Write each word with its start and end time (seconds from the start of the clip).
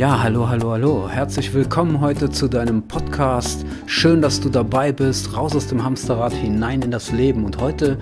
Ja, 0.00 0.22
hallo, 0.22 0.48
hallo, 0.48 0.70
hallo. 0.70 1.10
Herzlich 1.10 1.52
willkommen 1.52 2.00
heute 2.00 2.30
zu 2.30 2.48
deinem 2.48 2.88
Podcast. 2.88 3.66
Schön, 3.84 4.22
dass 4.22 4.40
du 4.40 4.48
dabei 4.48 4.92
bist. 4.92 5.36
Raus 5.36 5.54
aus 5.54 5.66
dem 5.66 5.84
Hamsterrad 5.84 6.32
hinein 6.32 6.80
in 6.80 6.90
das 6.90 7.12
Leben. 7.12 7.44
Und 7.44 7.58
heute 7.60 7.98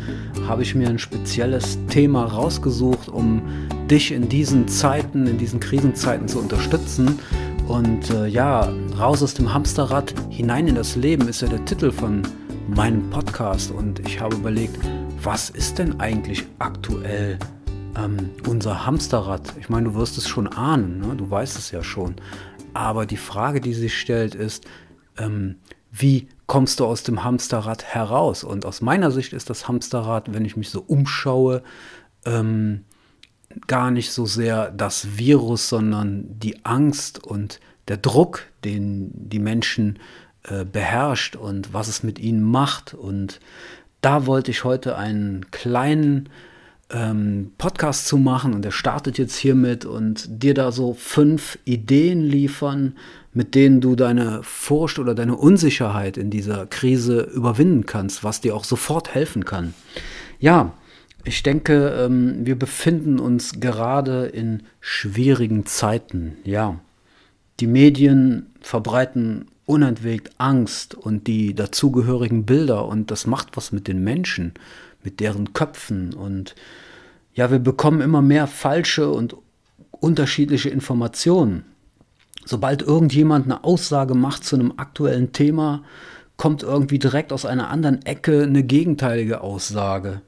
habe 0.46 0.62
ich 0.62 0.76
mir 0.76 0.88
ein 0.88 1.00
spezielles 1.00 1.76
Thema 1.88 2.26
rausgesucht, 2.26 3.08
um 3.08 3.42
dich 3.90 4.12
in 4.12 4.28
diesen 4.28 4.68
Zeiten, 4.68 5.26
in 5.26 5.38
diesen 5.38 5.58
Krisenzeiten 5.58 6.28
zu 6.28 6.38
unterstützen. 6.38 7.18
Und 7.66 8.10
äh, 8.10 8.28
ja, 8.28 8.72
raus 8.96 9.20
aus 9.20 9.34
dem 9.34 9.52
Hamsterrad 9.52 10.14
hinein 10.30 10.68
in 10.68 10.76
das 10.76 10.94
Leben 10.94 11.26
ist 11.26 11.42
ja 11.42 11.48
der 11.48 11.64
Titel 11.64 11.90
von 11.90 12.22
meinem 12.68 13.10
Podcast. 13.10 13.72
Und 13.72 13.98
ich 14.06 14.20
habe 14.20 14.36
überlegt, 14.36 14.78
was 15.20 15.50
ist 15.50 15.80
denn 15.80 15.98
eigentlich 15.98 16.46
aktuell 16.60 17.40
ähm, 17.98 18.30
unser 18.46 18.86
Hamsterrad, 18.86 19.54
ich 19.58 19.68
meine, 19.68 19.90
du 19.90 19.94
wirst 19.94 20.18
es 20.18 20.28
schon 20.28 20.46
ahnen, 20.46 21.00
ne? 21.00 21.16
du 21.16 21.30
weißt 21.30 21.58
es 21.58 21.70
ja 21.70 21.82
schon. 21.82 22.16
Aber 22.74 23.06
die 23.06 23.16
Frage, 23.16 23.60
die 23.60 23.74
sich 23.74 23.98
stellt, 23.98 24.34
ist, 24.34 24.66
ähm, 25.16 25.56
wie 25.90 26.28
kommst 26.46 26.80
du 26.80 26.86
aus 26.86 27.02
dem 27.02 27.24
Hamsterrad 27.24 27.84
heraus? 27.84 28.44
Und 28.44 28.64
aus 28.64 28.80
meiner 28.80 29.10
Sicht 29.10 29.32
ist 29.32 29.50
das 29.50 29.68
Hamsterrad, 29.68 30.32
wenn 30.32 30.44
ich 30.44 30.56
mich 30.56 30.70
so 30.70 30.84
umschaue, 30.86 31.62
ähm, 32.24 32.84
gar 33.66 33.90
nicht 33.90 34.12
so 34.12 34.26
sehr 34.26 34.70
das 34.70 35.18
Virus, 35.18 35.68
sondern 35.68 36.38
die 36.38 36.64
Angst 36.64 37.24
und 37.24 37.60
der 37.88 37.96
Druck, 37.96 38.46
den 38.64 39.10
die 39.14 39.38
Menschen 39.38 39.98
äh, 40.44 40.64
beherrscht 40.64 41.36
und 41.36 41.72
was 41.72 41.88
es 41.88 42.02
mit 42.02 42.18
ihnen 42.18 42.42
macht. 42.42 42.94
Und 42.94 43.40
da 44.02 44.26
wollte 44.26 44.50
ich 44.50 44.64
heute 44.64 44.96
einen 44.96 45.50
kleinen 45.50 46.28
ähm, 46.90 47.52
Podcast 47.58 48.06
zu 48.06 48.16
machen 48.16 48.54
und 48.54 48.64
der 48.64 48.70
startet 48.70 49.18
jetzt 49.18 49.36
hiermit 49.36 49.84
und 49.84 50.42
dir 50.42 50.54
da 50.54 50.72
so 50.72 50.94
fünf 50.94 51.58
Ideen 51.64 52.22
liefern, 52.22 52.96
mit 53.32 53.54
denen 53.54 53.80
du 53.80 53.94
deine 53.94 54.42
Furcht 54.42 54.98
oder 54.98 55.14
deine 55.14 55.36
Unsicherheit 55.36 56.16
in 56.16 56.30
dieser 56.30 56.66
Krise 56.66 57.20
überwinden 57.20 57.86
kannst, 57.86 58.24
was 58.24 58.40
dir 58.40 58.54
auch 58.56 58.64
sofort 58.64 59.14
helfen 59.14 59.44
kann. 59.44 59.74
Ja, 60.40 60.72
ich 61.24 61.42
denke, 61.42 61.88
ähm, 61.90 62.46
wir 62.46 62.58
befinden 62.58 63.18
uns 63.18 63.60
gerade 63.60 64.26
in 64.26 64.62
schwierigen 64.80 65.66
Zeiten. 65.66 66.36
Ja, 66.44 66.80
die 67.60 67.66
Medien 67.66 68.46
verbreiten 68.60 69.46
unentwegt 69.66 70.30
Angst 70.38 70.94
und 70.94 71.26
die 71.26 71.54
dazugehörigen 71.54 72.46
Bilder 72.46 72.86
und 72.86 73.10
das 73.10 73.26
macht 73.26 73.56
was 73.56 73.72
mit 73.72 73.86
den 73.86 74.02
Menschen 74.02 74.54
mit 75.08 75.20
deren 75.20 75.54
Köpfen 75.54 76.12
und 76.12 76.54
ja, 77.32 77.50
wir 77.50 77.60
bekommen 77.60 78.02
immer 78.02 78.20
mehr 78.20 78.46
falsche 78.46 79.08
und 79.08 79.34
unterschiedliche 79.90 80.68
Informationen. 80.68 81.64
Sobald 82.44 82.82
irgendjemand 82.82 83.46
eine 83.46 83.64
Aussage 83.64 84.14
macht 84.14 84.44
zu 84.44 84.56
einem 84.56 84.74
aktuellen 84.76 85.32
Thema, 85.32 85.82
kommt 86.36 86.62
irgendwie 86.62 86.98
direkt 86.98 87.32
aus 87.32 87.46
einer 87.46 87.70
anderen 87.70 88.04
Ecke 88.04 88.42
eine 88.42 88.62
gegenteilige 88.62 89.40
Aussage. 89.40 90.20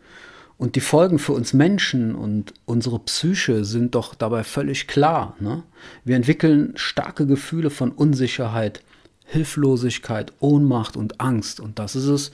Und 0.56 0.76
die 0.76 0.80
Folgen 0.80 1.18
für 1.18 1.34
uns 1.34 1.52
Menschen 1.52 2.14
und 2.14 2.54
unsere 2.64 3.00
Psyche 3.00 3.66
sind 3.66 3.94
doch 3.94 4.14
dabei 4.14 4.44
völlig 4.44 4.86
klar. 4.86 5.36
Ne? 5.40 5.62
Wir 6.04 6.16
entwickeln 6.16 6.72
starke 6.76 7.26
Gefühle 7.26 7.68
von 7.68 7.92
Unsicherheit, 7.92 8.82
Hilflosigkeit, 9.26 10.32
Ohnmacht 10.40 10.96
und 10.96 11.20
Angst. 11.20 11.60
Und 11.60 11.78
das 11.78 11.96
ist 11.96 12.06
es, 12.06 12.32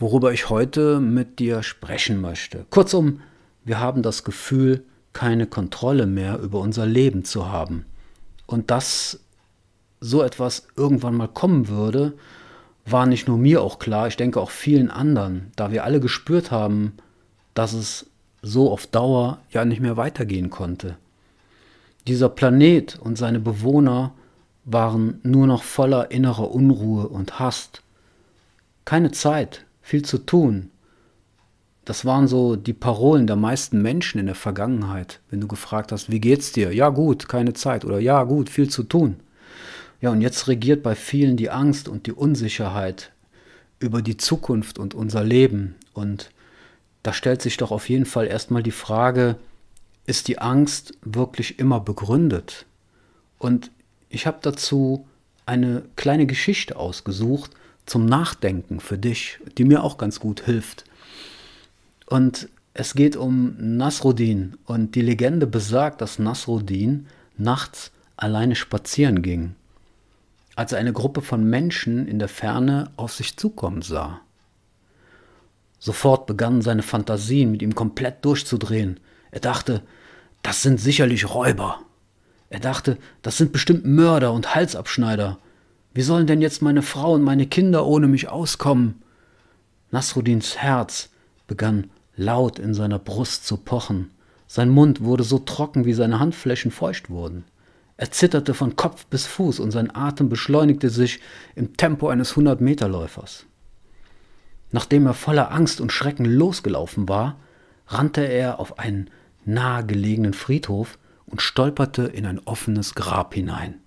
worüber 0.00 0.32
ich 0.32 0.48
heute 0.48 1.00
mit 1.00 1.38
dir 1.38 1.62
sprechen 1.62 2.20
möchte. 2.20 2.66
Kurzum, 2.70 3.20
wir 3.64 3.78
haben 3.80 4.02
das 4.02 4.24
Gefühl, 4.24 4.84
keine 5.12 5.46
Kontrolle 5.46 6.06
mehr 6.06 6.38
über 6.38 6.60
unser 6.60 6.86
Leben 6.86 7.24
zu 7.24 7.50
haben. 7.50 7.84
Und 8.46 8.70
dass 8.70 9.20
so 10.00 10.22
etwas 10.22 10.66
irgendwann 10.76 11.14
mal 11.14 11.28
kommen 11.28 11.68
würde, 11.68 12.14
war 12.86 13.06
nicht 13.06 13.28
nur 13.28 13.38
mir 13.38 13.62
auch 13.62 13.78
klar, 13.78 14.08
ich 14.08 14.16
denke 14.16 14.40
auch 14.40 14.50
vielen 14.50 14.90
anderen, 14.90 15.52
da 15.56 15.70
wir 15.70 15.84
alle 15.84 16.00
gespürt 16.00 16.50
haben, 16.50 16.94
dass 17.54 17.72
es 17.72 18.06
so 18.42 18.72
auf 18.72 18.86
Dauer 18.86 19.38
ja 19.50 19.64
nicht 19.64 19.80
mehr 19.80 19.96
weitergehen 19.96 20.50
konnte. 20.50 20.96
Dieser 22.06 22.30
Planet 22.30 22.98
und 22.98 23.18
seine 23.18 23.38
Bewohner 23.38 24.14
waren 24.64 25.20
nur 25.22 25.46
noch 25.46 25.62
voller 25.62 26.10
innerer 26.10 26.50
Unruhe 26.50 27.08
und 27.08 27.38
Hast. 27.38 27.82
Keine 28.84 29.10
Zeit, 29.10 29.66
viel 29.90 30.04
zu 30.04 30.18
tun. 30.18 30.70
Das 31.84 32.04
waren 32.04 32.28
so 32.28 32.54
die 32.54 32.72
Parolen 32.72 33.26
der 33.26 33.34
meisten 33.34 33.82
Menschen 33.82 34.20
in 34.20 34.26
der 34.26 34.36
Vergangenheit, 34.36 35.18
wenn 35.30 35.40
du 35.40 35.48
gefragt 35.48 35.90
hast, 35.90 36.12
wie 36.12 36.20
geht's 36.20 36.52
dir? 36.52 36.72
Ja 36.72 36.90
gut, 36.90 37.28
keine 37.28 37.54
Zeit 37.54 37.84
oder 37.84 37.98
ja 37.98 38.22
gut, 38.22 38.48
viel 38.48 38.70
zu 38.70 38.84
tun. 38.84 39.16
Ja, 40.00 40.10
und 40.10 40.20
jetzt 40.20 40.46
regiert 40.46 40.84
bei 40.84 40.94
vielen 40.94 41.36
die 41.36 41.50
Angst 41.50 41.88
und 41.88 42.06
die 42.06 42.12
Unsicherheit 42.12 43.10
über 43.80 44.00
die 44.00 44.16
Zukunft 44.16 44.78
und 44.78 44.94
unser 44.94 45.24
Leben. 45.24 45.74
Und 45.92 46.30
da 47.02 47.12
stellt 47.12 47.42
sich 47.42 47.56
doch 47.56 47.72
auf 47.72 47.88
jeden 47.88 48.06
Fall 48.06 48.28
erstmal 48.28 48.62
die 48.62 48.70
Frage, 48.70 49.36
ist 50.06 50.28
die 50.28 50.38
Angst 50.38 50.94
wirklich 51.02 51.58
immer 51.58 51.80
begründet? 51.80 52.64
Und 53.38 53.72
ich 54.08 54.28
habe 54.28 54.38
dazu 54.40 55.08
eine 55.46 55.82
kleine 55.96 56.26
Geschichte 56.26 56.76
ausgesucht, 56.76 57.50
zum 57.86 58.06
Nachdenken 58.06 58.80
für 58.80 58.98
dich, 58.98 59.38
die 59.58 59.64
mir 59.64 59.82
auch 59.82 59.98
ganz 59.98 60.20
gut 60.20 60.42
hilft. 60.42 60.84
Und 62.06 62.48
es 62.74 62.94
geht 62.94 63.16
um 63.16 63.56
Nasruddin 63.58 64.56
und 64.64 64.94
die 64.94 65.02
Legende 65.02 65.46
besagt, 65.46 66.00
dass 66.00 66.18
Nasruddin 66.18 67.06
nachts 67.36 67.90
alleine 68.16 68.54
spazieren 68.54 69.22
ging, 69.22 69.54
als 70.56 70.72
er 70.72 70.78
eine 70.78 70.92
Gruppe 70.92 71.22
von 71.22 71.44
Menschen 71.44 72.06
in 72.06 72.18
der 72.18 72.28
Ferne 72.28 72.90
auf 72.96 73.12
sich 73.12 73.36
zukommen 73.36 73.82
sah. 73.82 74.20
Sofort 75.78 76.26
begannen 76.26 76.62
seine 76.62 76.82
Fantasien 76.82 77.50
mit 77.50 77.62
ihm 77.62 77.74
komplett 77.74 78.24
durchzudrehen. 78.24 79.00
Er 79.30 79.40
dachte, 79.40 79.82
das 80.42 80.62
sind 80.62 80.78
sicherlich 80.78 81.34
Räuber. 81.34 81.80
Er 82.50 82.60
dachte, 82.60 82.98
das 83.22 83.38
sind 83.38 83.52
bestimmt 83.52 83.86
Mörder 83.86 84.32
und 84.32 84.54
Halsabschneider 84.54 85.38
wie 85.92 86.02
sollen 86.02 86.26
denn 86.26 86.40
jetzt 86.40 86.62
meine 86.62 86.82
Frau 86.82 87.14
und 87.14 87.22
meine 87.22 87.46
Kinder 87.46 87.86
ohne 87.86 88.06
mich 88.06 88.28
auskommen? 88.28 89.02
Nasruddins 89.90 90.56
Herz 90.58 91.10
begann 91.46 91.90
laut 92.16 92.58
in 92.58 92.74
seiner 92.74 92.98
Brust 92.98 93.46
zu 93.46 93.56
pochen. 93.56 94.10
Sein 94.46 94.68
Mund 94.68 95.02
wurde 95.02 95.24
so 95.24 95.38
trocken, 95.38 95.84
wie 95.84 95.92
seine 95.92 96.20
Handflächen 96.20 96.70
feucht 96.70 97.10
wurden. 97.10 97.44
Er 97.96 98.10
zitterte 98.10 98.54
von 98.54 98.76
Kopf 98.76 99.06
bis 99.06 99.26
Fuß 99.26 99.60
und 99.60 99.72
sein 99.72 99.94
Atem 99.94 100.28
beschleunigte 100.28 100.90
sich 100.90 101.20
im 101.54 101.76
Tempo 101.76 102.08
eines 102.08 102.36
Hundertmeterläufers. 102.36 103.46
Nachdem 104.72 105.06
er 105.06 105.14
voller 105.14 105.52
Angst 105.52 105.80
und 105.80 105.92
Schrecken 105.92 106.24
losgelaufen 106.24 107.08
war, 107.08 107.36
rannte 107.88 108.22
er 108.22 108.60
auf 108.60 108.78
einen 108.78 109.10
nahegelegenen 109.44 110.34
Friedhof 110.34 110.98
und 111.26 111.42
stolperte 111.42 112.04
in 112.04 112.26
ein 112.26 112.38
offenes 112.38 112.94
Grab 112.94 113.34
hinein. 113.34 113.80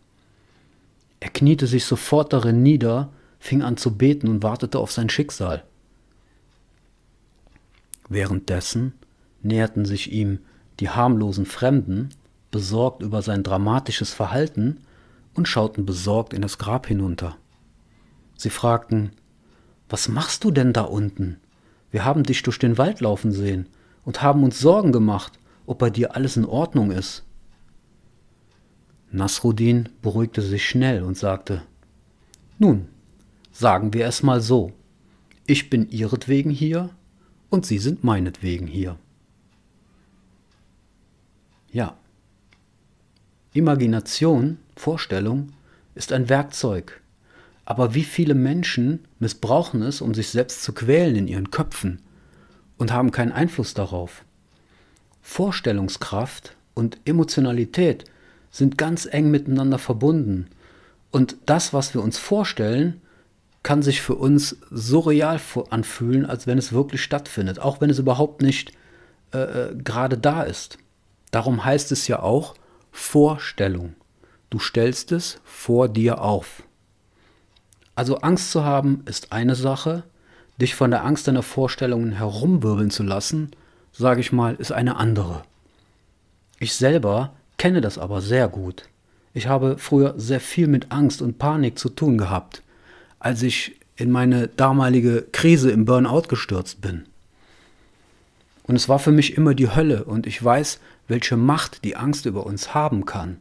Er 1.24 1.30
kniete 1.30 1.68
sich 1.68 1.86
sofort 1.86 2.34
darin 2.34 2.64
nieder, 2.64 3.10
fing 3.40 3.62
an 3.62 3.78
zu 3.78 3.96
beten 3.96 4.28
und 4.28 4.44
wartete 4.44 4.78
auf 4.78 4.92
sein 4.92 5.10
Schicksal. 5.10 5.64
Währenddessen 8.10 8.92
näherten 9.42 9.86
sich 9.86 10.12
ihm 10.12 10.40
die 10.82 10.90
harmlosen 10.90 11.46
Fremden, 11.46 12.10
besorgt 12.52 13.02
über 13.02 13.22
sein 13.22 13.42
dramatisches 13.42 14.12
Verhalten, 14.12 14.82
und 15.34 15.48
schauten 15.48 15.86
besorgt 15.86 16.34
in 16.34 16.42
das 16.42 16.58
Grab 16.58 16.88
hinunter. 16.88 17.38
Sie 18.36 18.50
fragten, 18.50 19.12
Was 19.88 20.10
machst 20.10 20.44
du 20.44 20.52
denn 20.52 20.74
da 20.74 20.82
unten? 20.82 21.40
Wir 21.90 22.04
haben 22.04 22.24
dich 22.24 22.44
durch 22.44 22.60
den 22.60 22.78
Wald 22.78 23.00
laufen 23.00 23.32
sehen 23.32 23.70
und 24.04 24.22
haben 24.22 24.44
uns 24.44 24.60
Sorgen 24.60 24.92
gemacht, 24.92 25.40
ob 25.68 25.80
bei 25.80 25.90
dir 25.90 26.18
alles 26.18 26.36
in 26.36 26.44
Ordnung 26.44 26.92
ist. 26.92 27.24
Nasruddin 29.14 29.90
beruhigte 30.02 30.42
sich 30.42 30.68
schnell 30.68 31.04
und 31.04 31.18
sagte, 31.18 31.62
Nun, 32.58 32.88
sagen 33.52 33.94
wir 33.94 34.08
es 34.08 34.24
mal 34.24 34.42
so, 34.42 34.74
ich 35.46 35.70
bin 35.70 35.90
ihretwegen 35.90 36.52
hier 36.52 36.90
und 37.50 37.66
Sie 37.66 37.78
sind 37.78 38.04
meinetwegen 38.04 38.66
hier. 38.66 38.98
Ja, 41.72 41.96
Imagination, 43.54 44.58
Vorstellung 44.76 45.54
ist 45.94 46.12
ein 46.12 46.28
Werkzeug, 46.28 47.00
aber 47.66 47.94
wie 47.94 48.04
viele 48.04 48.34
Menschen 48.34 49.06
missbrauchen 49.20 49.84
es, 49.84 50.02
um 50.02 50.16
sich 50.16 50.30
selbst 50.30 50.64
zu 50.64 50.74
quälen 50.74 51.16
in 51.16 51.28
ihren 51.28 51.52
Köpfen 51.52 52.02
und 52.78 52.92
haben 52.92 53.12
keinen 53.12 53.32
Einfluss 53.32 53.76
darauf. 53.76 54.26
Vorstellungskraft 55.22 56.56
und 56.74 56.98
Emotionalität 57.06 58.06
sind 58.54 58.78
ganz 58.78 59.08
eng 59.10 59.32
miteinander 59.32 59.80
verbunden. 59.80 60.48
Und 61.12 61.36
das, 61.48 61.74
was 61.74 61.94
wir 61.96 62.04
uns 62.04 62.20
vorstellen, 62.20 63.02
kann 63.64 63.82
sich 63.82 64.02
für 64.02 64.16
uns 64.16 64.58
so 64.70 65.00
real 65.00 65.42
anfühlen, 65.72 66.26
als 66.26 66.46
wenn 66.46 66.60
es 66.60 66.72
wirklich 66.72 67.02
stattfindet, 67.02 67.60
auch 67.60 67.82
wenn 67.82 67.90
es 67.90 67.98
überhaupt 67.98 68.42
nicht 68.42 68.72
äh, 69.34 69.40
äh, 69.40 69.76
gerade 69.76 70.18
da 70.18 70.44
ist. 70.44 70.78
Darum 71.32 71.66
heißt 71.66 71.92
es 71.92 72.08
ja 72.08 72.22
auch 72.22 72.54
Vorstellung. 72.92 73.96
du 74.52 74.60
stellst 74.60 75.12
es 75.12 75.40
vor 75.44 75.90
dir 75.90 76.22
auf. 76.22 76.62
Also 77.96 78.18
Angst 78.18 78.52
zu 78.52 78.64
haben 78.64 79.02
ist 79.06 79.32
eine 79.32 79.56
Sache, 79.56 80.04
dich 80.62 80.76
von 80.76 80.92
der 80.92 81.04
Angst 81.04 81.28
deiner 81.28 81.42
Vorstellungen 81.42 82.12
herumwirbeln 82.12 82.92
zu 82.92 83.02
lassen, 83.02 83.52
sage 83.92 84.22
ich 84.22 84.32
mal, 84.32 84.54
ist 84.56 84.72
eine 84.72 84.98
andere. 84.98 85.42
Ich 86.60 86.76
selber 86.76 87.34
kenne 87.64 87.80
das 87.80 87.98
aber 87.98 88.20
sehr 88.20 88.50
gut. 88.50 88.90
Ich 89.34 89.48
habe 89.48 89.78
früher 89.78 90.16
sehr 90.18 90.42
viel 90.42 90.68
mit 90.68 90.92
Angst 90.92 91.22
und 91.22 91.40
Panik 91.40 91.80
zu 91.80 91.88
tun 91.88 92.18
gehabt, 92.18 92.62
als 93.20 93.42
ich 93.42 93.80
in 93.96 94.12
meine 94.12 94.50
damalige 94.50 95.26
Krise 95.32 95.72
im 95.72 95.86
Burnout 95.86 96.24
gestürzt 96.24 96.82
bin. 96.82 97.06
Und 98.64 98.76
es 98.76 98.90
war 98.90 99.00
für 99.00 99.14
mich 99.14 99.38
immer 99.38 99.56
die 99.56 99.74
Hölle 99.74 100.04
und 100.04 100.28
ich 100.28 100.44
weiß, 100.44 100.82
welche 101.08 101.38
Macht 101.38 101.86
die 101.86 101.96
Angst 101.96 102.26
über 102.26 102.46
uns 102.46 102.74
haben 102.74 103.06
kann. 103.06 103.38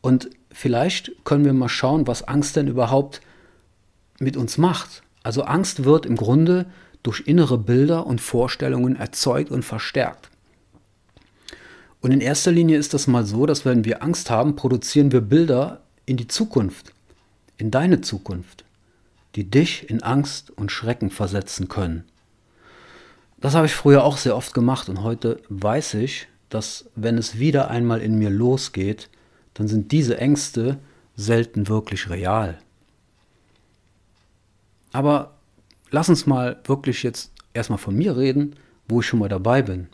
Und 0.00 0.30
vielleicht 0.50 1.12
können 1.24 1.44
wir 1.44 1.52
mal 1.52 1.68
schauen, 1.68 2.06
was 2.06 2.26
Angst 2.26 2.56
denn 2.56 2.66
überhaupt 2.66 3.20
mit 4.18 4.38
uns 4.38 4.56
macht. 4.56 5.02
Also 5.22 5.42
Angst 5.42 5.84
wird 5.84 6.06
im 6.06 6.16
Grunde 6.16 6.64
durch 7.02 7.24
innere 7.26 7.58
Bilder 7.58 8.06
und 8.06 8.22
Vorstellungen 8.22 8.96
erzeugt 8.96 9.50
und 9.50 9.66
verstärkt. 9.66 10.30
Und 12.00 12.12
in 12.12 12.20
erster 12.20 12.52
Linie 12.52 12.78
ist 12.78 12.94
das 12.94 13.06
mal 13.06 13.24
so, 13.24 13.46
dass 13.46 13.64
wenn 13.64 13.84
wir 13.84 14.02
Angst 14.02 14.30
haben, 14.30 14.56
produzieren 14.56 15.10
wir 15.10 15.20
Bilder 15.20 15.80
in 16.06 16.16
die 16.16 16.28
Zukunft, 16.28 16.92
in 17.56 17.70
deine 17.70 18.00
Zukunft, 18.00 18.64
die 19.34 19.44
dich 19.44 19.90
in 19.90 20.02
Angst 20.02 20.50
und 20.50 20.70
Schrecken 20.70 21.10
versetzen 21.10 21.68
können. 21.68 22.04
Das 23.40 23.54
habe 23.54 23.66
ich 23.66 23.74
früher 23.74 24.04
auch 24.04 24.16
sehr 24.16 24.36
oft 24.36 24.54
gemacht 24.54 24.88
und 24.88 25.02
heute 25.02 25.40
weiß 25.48 25.94
ich, 25.94 26.28
dass 26.48 26.86
wenn 26.94 27.18
es 27.18 27.38
wieder 27.38 27.70
einmal 27.70 28.00
in 28.00 28.18
mir 28.18 28.30
losgeht, 28.30 29.10
dann 29.54 29.68
sind 29.68 29.92
diese 29.92 30.18
Ängste 30.18 30.78
selten 31.16 31.68
wirklich 31.68 32.08
real. 32.10 32.58
Aber 34.92 35.36
lass 35.90 36.08
uns 36.08 36.26
mal 36.26 36.60
wirklich 36.64 37.02
jetzt 37.02 37.32
erstmal 37.54 37.78
von 37.78 37.94
mir 37.94 38.16
reden, 38.16 38.56
wo 38.88 39.00
ich 39.00 39.06
schon 39.06 39.18
mal 39.18 39.28
dabei 39.28 39.62
bin. 39.62 39.88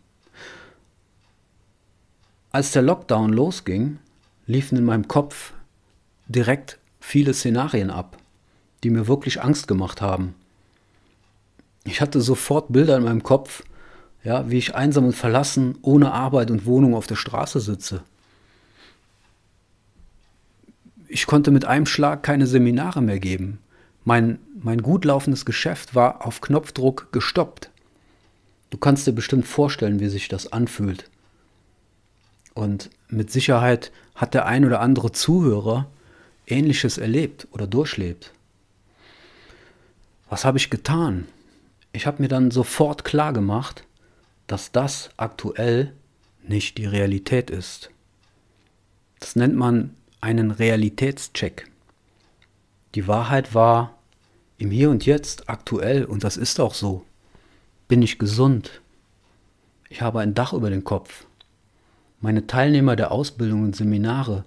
Als 2.55 2.71
der 2.71 2.83
Lockdown 2.83 3.33
losging, 3.33 3.99
liefen 4.47 4.79
in 4.79 4.85
meinem 4.85 5.09
Kopf 5.09 5.55
direkt 6.29 6.79
viele 7.01 7.35
Szenarien 7.35 7.91
ab, 7.91 8.17
die 8.85 8.91
mir 8.91 9.09
wirklich 9.09 9.43
Angst 9.43 9.67
gemacht 9.67 10.01
haben. 10.01 10.37
Ich 11.83 12.01
hatte 12.01 12.21
sofort 12.21 12.73
Bilder 12.73 12.97
in 12.97 13.03
meinem 13.03 13.25
Kopf, 13.25 13.65
ja, 14.23 14.49
wie 14.51 14.59
ich 14.59 14.77
einsam 14.77 15.07
und 15.07 15.17
verlassen, 15.17 15.79
ohne 15.83 16.13
Arbeit 16.13 16.53
und 16.53 16.65
Wohnung 16.65 16.95
auf 16.95 17.09
der 17.09 17.17
Straße 17.17 17.59
sitze. 17.59 18.05
Ich 21.09 21.27
konnte 21.27 21.51
mit 21.51 21.65
einem 21.65 21.87
Schlag 21.87 22.23
keine 22.23 22.47
Seminare 22.47 23.03
mehr 23.03 23.19
geben. 23.19 23.59
Mein, 24.05 24.39
mein 24.63 24.81
gut 24.81 25.05
laufendes 25.05 25.45
Geschäft 25.45 25.97
war 25.97 26.25
auf 26.25 26.41
Knopfdruck 26.41 27.11
gestoppt. 27.11 27.71
Du 28.71 28.79
kannst 28.79 29.09
dir 29.09 29.13
bestimmt 29.13 29.49
vorstellen, 29.49 29.99
wie 29.99 30.09
sich 30.09 30.29
das 30.29 30.53
anfühlt. 30.53 31.11
Und 32.55 32.91
mit 33.09 33.31
Sicherheit 33.31 33.93
hat 34.15 34.35
der 34.35 34.47
ein 34.47 34.65
oder 34.65 34.81
andere 34.81 35.13
Zuhörer 35.13 35.89
Ähnliches 36.47 36.99
erlebt 36.99 37.49
oder 37.53 37.67
durchlebt. 37.67 38.33
Was 40.31 40.45
habe 40.45 40.59
ich 40.59 40.71
getan? 40.71 41.27
Ich 41.93 42.07
habe 42.07 42.23
mir 42.23 42.29
dann 42.29 42.51
sofort 42.51 43.05
klar 43.05 43.33
gemacht, 43.33 43.85
dass 44.47 44.73
das 44.73 45.11
aktuell 45.17 45.93
nicht 46.47 46.79
die 46.79 46.87
Realität 46.87 47.51
ist. 47.51 47.91
Das 49.21 49.37
nennt 49.37 49.57
man 49.57 49.95
einen 50.21 50.51
Realitätscheck. 50.51 51.71
Die 52.95 53.09
Wahrheit 53.09 53.55
war 53.55 53.99
im 54.59 54.71
Hier 54.71 54.91
und 54.91 55.07
Jetzt 55.07 55.49
aktuell 55.49 56.05
und 56.05 56.25
das 56.25 56.37
ist 56.37 56.61
auch 56.61 56.75
so. 56.75 57.05
Bin 57.89 58.03
ich 58.03 58.19
gesund? 58.19 58.81
Ich 59.89 60.03
habe 60.03 60.21
ein 60.21 60.35
Dach 60.35 60.53
über 60.53 60.71
den 60.71 60.85
Kopf. 60.85 61.27
Meine 62.25 62.47
Teilnehmer 62.47 62.97
der 62.97 63.13
Ausbildung 63.13 63.65
und 63.65 63.77
Seminare 63.77 64.47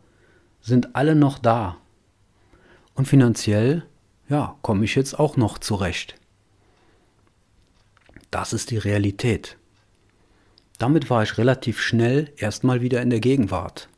sind 0.61 0.95
alle 0.95 1.13
noch 1.13 1.37
da. 1.37 1.77
Und 2.95 3.07
finanziell, 3.07 3.83
ja, 4.27 4.55
komme 4.63 4.83
ich 4.83 4.95
jetzt 4.95 5.19
auch 5.19 5.37
noch 5.37 5.59
zurecht. 5.59 6.15
Das 8.31 8.51
ist 8.51 8.71
die 8.71 8.79
Realität. 8.79 9.57
Damit 10.79 11.11
war 11.11 11.21
ich 11.21 11.37
relativ 11.37 11.79
schnell 11.79 12.33
erstmal 12.37 12.81
wieder 12.81 12.99
in 13.03 13.11
der 13.11 13.19
Gegenwart. 13.19 13.89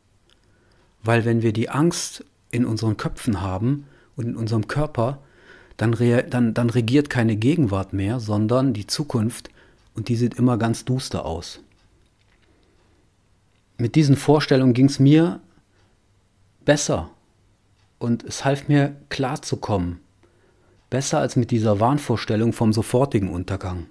Weil 1.01 1.23
wenn 1.23 1.41
wir 1.41 1.53
die 1.53 1.69
Angst 1.69 2.25
in 2.51 2.65
unseren 2.65 2.97
Köpfen 2.97 3.39
haben 3.39 3.85
und 4.17 4.25
in 4.25 4.35
unserem 4.35 4.67
Körper, 4.67 5.19
dann, 5.77 5.95
dann, 6.29 6.53
dann 6.53 6.69
regiert 6.69 7.09
keine 7.09 7.37
Gegenwart 7.37 7.93
mehr, 7.93 8.19
sondern 8.19 8.73
die 8.73 8.87
Zukunft 8.87 9.49
und 9.95 10.09
die 10.09 10.17
sieht 10.17 10.33
immer 10.33 10.57
ganz 10.57 10.83
duster 10.83 11.25
aus 11.25 11.61
mit 13.79 13.95
diesen 13.95 14.15
Vorstellungen 14.15 14.73
ging 14.73 14.87
es 14.87 14.99
mir 14.99 15.39
besser 16.65 17.09
und 17.97 18.23
es 18.23 18.45
half 18.45 18.67
mir 18.67 18.95
klarzukommen. 19.09 19.99
Besser 20.89 21.19
als 21.19 21.35
mit 21.35 21.51
dieser 21.51 21.79
Wahnvorstellung 21.79 22.53
vom 22.53 22.73
sofortigen 22.73 23.29
Untergang. 23.29 23.87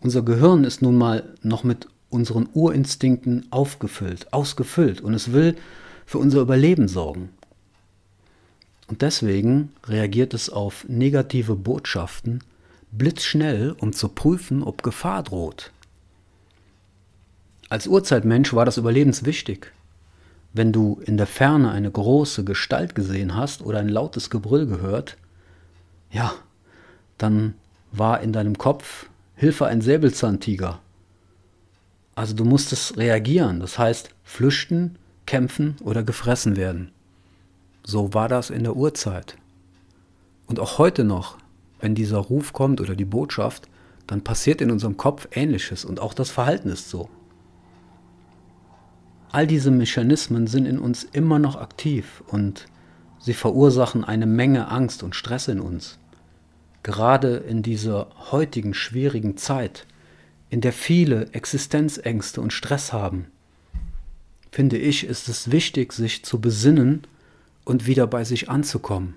Unser 0.00 0.22
Gehirn 0.22 0.64
ist 0.64 0.82
nun 0.82 0.96
mal 0.96 1.34
noch 1.42 1.64
mit 1.64 1.88
unseren 2.10 2.48
Urinstinkten 2.52 3.46
aufgefüllt, 3.50 4.32
ausgefüllt 4.32 5.00
und 5.00 5.14
es 5.14 5.32
will 5.32 5.56
für 6.06 6.18
unser 6.18 6.40
Überleben 6.40 6.88
sorgen. 6.88 7.30
Und 8.88 9.02
deswegen 9.02 9.72
reagiert 9.86 10.34
es 10.34 10.50
auf 10.50 10.84
negative 10.88 11.56
Botschaften 11.56 12.42
blitzschnell, 12.92 13.74
um 13.78 13.92
zu 13.92 14.08
prüfen, 14.08 14.62
ob 14.62 14.82
Gefahr 14.82 15.22
droht. 15.22 15.72
Als 17.68 17.86
Urzeitmensch 17.86 18.52
war 18.52 18.64
das 18.64 18.76
überlebenswichtig. 18.76 19.72
Wenn 20.52 20.72
du 20.72 21.00
in 21.04 21.16
der 21.16 21.26
Ferne 21.26 21.70
eine 21.70 21.90
große 21.90 22.44
Gestalt 22.44 22.94
gesehen 22.94 23.34
hast 23.34 23.62
oder 23.62 23.78
ein 23.78 23.88
lautes 23.88 24.30
Gebrüll 24.30 24.66
gehört, 24.66 25.16
ja, 26.10 26.32
dann 27.18 27.54
war 27.90 28.20
in 28.20 28.32
deinem 28.32 28.56
Kopf 28.56 29.06
Hilfe 29.36 29.66
ein 29.66 29.80
Säbelzahntiger. 29.80 30.78
Also 32.14 32.34
du 32.34 32.44
musstest 32.44 32.96
reagieren, 32.96 33.58
das 33.58 33.78
heißt 33.78 34.10
flüchten, 34.22 34.96
kämpfen 35.26 35.76
oder 35.82 36.04
gefressen 36.04 36.56
werden. 36.56 36.92
So 37.82 38.14
war 38.14 38.28
das 38.28 38.50
in 38.50 38.62
der 38.62 38.76
Urzeit. 38.76 39.36
Und 40.46 40.60
auch 40.60 40.78
heute 40.78 41.02
noch, 41.02 41.38
wenn 41.80 41.94
dieser 41.94 42.18
Ruf 42.18 42.52
kommt 42.52 42.80
oder 42.80 42.94
die 42.94 43.04
Botschaft, 43.04 43.68
dann 44.06 44.22
passiert 44.22 44.60
in 44.60 44.70
unserem 44.70 44.96
Kopf 44.96 45.26
Ähnliches 45.32 45.84
und 45.84 45.98
auch 45.98 46.14
das 46.14 46.30
Verhalten 46.30 46.68
ist 46.68 46.90
so. 46.90 47.08
All 49.34 49.48
diese 49.48 49.72
Mechanismen 49.72 50.46
sind 50.46 50.64
in 50.64 50.78
uns 50.78 51.02
immer 51.02 51.40
noch 51.40 51.56
aktiv 51.56 52.22
und 52.28 52.66
sie 53.18 53.34
verursachen 53.34 54.04
eine 54.04 54.26
Menge 54.26 54.68
Angst 54.68 55.02
und 55.02 55.16
Stress 55.16 55.48
in 55.48 55.58
uns. 55.58 55.98
Gerade 56.84 57.38
in 57.38 57.60
dieser 57.60 58.06
heutigen 58.30 58.74
schwierigen 58.74 59.36
Zeit, 59.36 59.88
in 60.50 60.60
der 60.60 60.72
viele 60.72 61.32
Existenzängste 61.32 62.40
und 62.40 62.52
Stress 62.52 62.92
haben, 62.92 63.26
finde 64.52 64.78
ich, 64.78 65.02
ist 65.02 65.28
es 65.28 65.50
wichtig, 65.50 65.94
sich 65.94 66.24
zu 66.24 66.40
besinnen 66.40 67.04
und 67.64 67.88
wieder 67.88 68.06
bei 68.06 68.22
sich 68.22 68.48
anzukommen. 68.48 69.14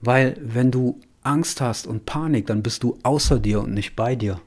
Weil 0.00 0.36
wenn 0.40 0.70
du 0.70 1.00
Angst 1.24 1.60
hast 1.60 1.88
und 1.88 2.06
Panik, 2.06 2.46
dann 2.46 2.62
bist 2.62 2.84
du 2.84 3.00
außer 3.02 3.40
dir 3.40 3.62
und 3.62 3.74
nicht 3.74 3.96
bei 3.96 4.14
dir. 4.14 4.40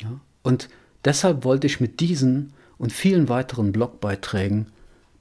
Ja? 0.00 0.20
Und 0.44 0.68
Deshalb 1.04 1.44
wollte 1.44 1.66
ich 1.66 1.80
mit 1.80 2.00
diesen 2.00 2.52
und 2.78 2.92
vielen 2.92 3.28
weiteren 3.28 3.72
Blogbeiträgen, 3.72 4.66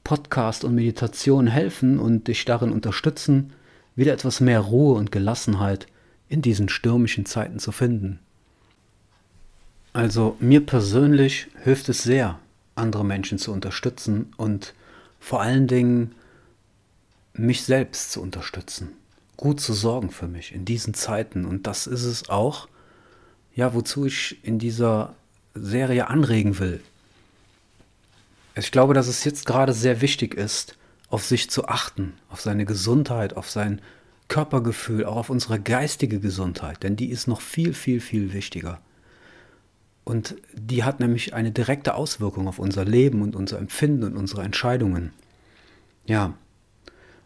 Podcast 0.04 0.64
und 0.64 0.76
Meditation 0.76 1.48
helfen 1.48 2.00
und 2.00 2.28
dich 2.28 2.46
darin 2.46 2.72
unterstützen, 2.72 3.54
wieder 3.96 4.14
etwas 4.14 4.40
mehr 4.40 4.60
Ruhe 4.60 4.96
und 4.96 5.12
Gelassenheit 5.12 5.88
in 6.30 6.42
diesen 6.42 6.70
stürmischen 6.70 7.26
Zeiten 7.26 7.60
zu 7.60 7.72
finden. 7.72 8.20
Also 9.94 10.38
mir 10.40 10.66
persönlich 10.66 11.48
hilft 11.64 11.90
es 11.90 12.04
sehr, 12.04 12.40
andere 12.76 13.04
Menschen 13.04 13.38
zu 13.38 13.52
unterstützen 13.52 14.34
und 14.38 14.74
vor 15.20 15.42
allen 15.42 15.68
Dingen 15.68 16.16
mich 17.34 17.64
selbst 17.64 18.12
zu 18.12 18.22
unterstützen, 18.22 18.90
gut 19.38 19.60
zu 19.60 19.74
sorgen 19.74 20.10
für 20.10 20.28
mich 20.28 20.54
in 20.54 20.66
diesen 20.66 20.94
Zeiten. 20.94 21.46
Und 21.46 21.68
das 21.68 21.88
ist 21.88 22.06
es 22.06 22.30
auch, 22.30 22.68
ja, 23.54 23.74
wozu 23.74 24.06
ich 24.06 24.44
in 24.44 24.60
dieser 24.60 25.16
Serie 25.53 26.08
anregen 26.08 26.60
will. 26.60 26.81
Ich 28.55 28.72
glaube, 28.72 28.93
dass 28.93 29.08
es 29.08 29.24
jetzt 29.24 29.46
gerade 29.46 29.74
sehr 29.74 30.01
wichtig 30.01 30.34
ist, 30.34 30.75
auf 31.10 31.25
sich 31.25 31.50
zu 31.50 31.67
achten, 31.67 32.13
auf 32.29 32.41
seine 32.41 32.65
Gesundheit, 32.65 33.36
auf 33.36 33.50
sein 33.50 33.81
Körpergefühl, 34.27 35.05
auch 35.05 35.17
auf 35.17 35.29
unsere 35.29 35.60
geistige 35.60 36.20
Gesundheit, 36.20 36.84
denn 36.84 36.96
die 36.96 37.10
ist 37.10 37.27
noch 37.27 37.41
viel, 37.41 37.74
viel, 37.74 38.00
viel 38.00 38.34
wichtiger. 38.34 38.79
Und 40.03 40.36
die 40.53 40.84
hat 40.84 41.00
nämlich 41.00 41.34
eine 41.34 41.51
direkte 41.51 41.96
Auswirkung 41.96 42.48
auf 42.48 42.58
unser 42.58 42.86
Leben 42.86 43.22
und 43.22 43.36
unser 43.36 43.60
Empfinden 43.60 44.03
und 44.03 44.17
unsere 44.17 44.43
Entscheidungen. 44.43 45.13
Ja, 46.05 46.34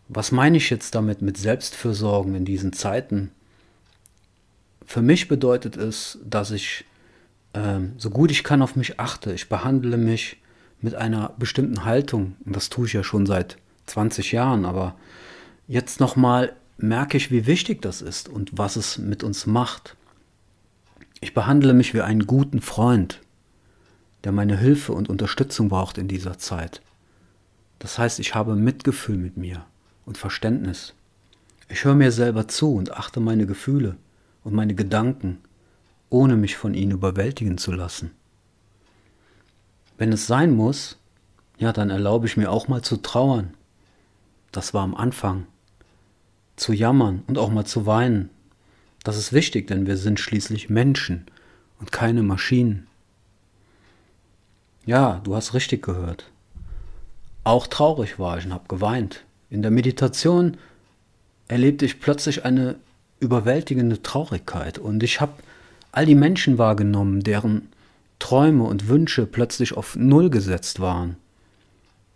was 0.08 0.32
meine 0.32 0.58
ich 0.58 0.70
jetzt 0.70 0.94
damit 0.94 1.22
mit 1.22 1.38
Selbstfürsorgen 1.38 2.36
in 2.36 2.46
diesen 2.46 2.74
Zeiten? 2.74 3.32
Für 4.86 5.02
mich 5.02 5.28
bedeutet 5.28 5.78
es, 5.78 6.20
dass 6.24 6.52
ich 6.52 6.86
äh, 7.56 7.80
so 7.98 8.10
gut 8.10 8.32
ich 8.32 8.44
kann 8.44 8.62
auf 8.62 8.76
mich 8.76 9.00
achte. 9.00 9.34
Ich 9.34 9.50
behandle 9.50 9.98
mich 9.98 10.38
mit 10.82 10.96
einer 10.96 11.34
bestimmten 11.40 11.86
Haltung. 11.86 12.36
Und 12.46 12.56
das 12.56 12.70
tue 12.70 12.86
ich 12.86 12.94
ja 12.94 13.04
schon 13.04 13.26
seit 13.26 13.58
20 13.88 14.32
Jahren. 14.32 14.66
Aber 14.66 14.96
jetzt 15.68 16.00
nochmal 16.00 16.56
merke 16.78 17.18
ich, 17.18 17.32
wie 17.32 17.48
wichtig 17.48 17.82
das 17.82 18.02
ist 18.02 18.30
und 18.30 18.58
was 18.58 18.76
es 18.76 18.98
mit 18.98 19.24
uns 19.24 19.48
macht. 19.48 19.96
Ich 21.22 21.34
behandle 21.34 21.74
mich 21.74 21.94
wie 21.94 22.02
einen 22.02 22.28
guten 22.28 22.62
Freund, 22.62 23.22
der 24.24 24.32
meine 24.32 24.58
Hilfe 24.58 24.94
und 24.94 25.10
Unterstützung 25.10 25.70
braucht 25.70 25.98
in 25.98 26.08
dieser 26.08 26.38
Zeit. 26.38 26.82
Das 27.80 27.98
heißt, 27.98 28.20
ich 28.20 28.36
habe 28.36 28.56
Mitgefühl 28.56 29.18
mit 29.18 29.38
mir 29.38 29.66
und 30.06 30.18
Verständnis. 30.18 30.94
Ich 31.70 31.84
höre 31.84 31.96
mir 31.96 32.12
selber 32.12 32.48
zu 32.48 32.76
und 32.76 32.92
achte 32.92 33.20
meine 33.20 33.48
Gefühle 33.48 33.96
und 34.44 34.54
meine 34.54 34.76
Gedanken, 34.76 35.40
ohne 36.16 36.38
mich 36.38 36.56
von 36.56 36.74
ihnen 36.74 36.92
überwältigen 36.92 37.58
zu 37.58 37.74
lassen. 37.74 38.12
Wenn 39.98 40.14
es 40.14 40.28
sein 40.28 40.56
muss, 40.56 40.98
ja, 41.58 41.74
dann 41.74 41.90
erlaube 41.90 42.26
ich 42.26 42.38
mir 42.38 42.52
auch 42.52 42.70
mal 42.70 42.82
zu 42.82 42.96
trauern. 42.96 43.54
Das 44.54 44.74
war 44.74 44.84
am 44.84 44.96
Anfang. 44.96 45.46
Zu 46.56 46.72
jammern 46.72 47.24
und 47.28 47.38
auch 47.38 47.50
mal 47.50 47.66
zu 47.66 47.86
weinen. 47.86 48.30
Das 49.04 49.18
ist 49.18 49.34
wichtig, 49.34 49.68
denn 49.68 49.88
wir 49.88 49.98
sind 49.98 50.22
schließlich 50.22 50.70
Menschen 50.70 51.26
und 51.82 51.92
keine 51.92 52.24
Maschinen. 52.24 52.88
Ja, 54.86 55.20
du 55.26 55.36
hast 55.36 55.54
richtig 55.54 55.84
gehört. 55.84 56.32
Auch 57.44 57.68
traurig 57.68 58.20
war 58.20 58.38
ich 58.38 58.46
und 58.46 58.54
habe 58.54 58.70
geweint. 58.70 59.26
In 59.50 59.62
der 59.62 59.72
Meditation 59.72 60.56
erlebte 61.50 61.84
ich 61.84 62.00
plötzlich 62.00 62.46
eine 62.46 62.78
überwältigende 63.20 64.02
Traurigkeit 64.02 64.78
und 64.80 65.04
ich 65.04 65.20
habe 65.20 65.34
all 65.96 66.06
die 66.06 66.16
Menschen 66.16 66.58
wahrgenommen, 66.58 67.22
deren 67.22 67.70
Träume 68.20 68.64
und 68.64 68.88
Wünsche 68.88 69.26
plötzlich 69.26 69.74
auf 69.74 69.96
Null 69.96 70.30
gesetzt 70.30 70.80
waren. 70.80 71.18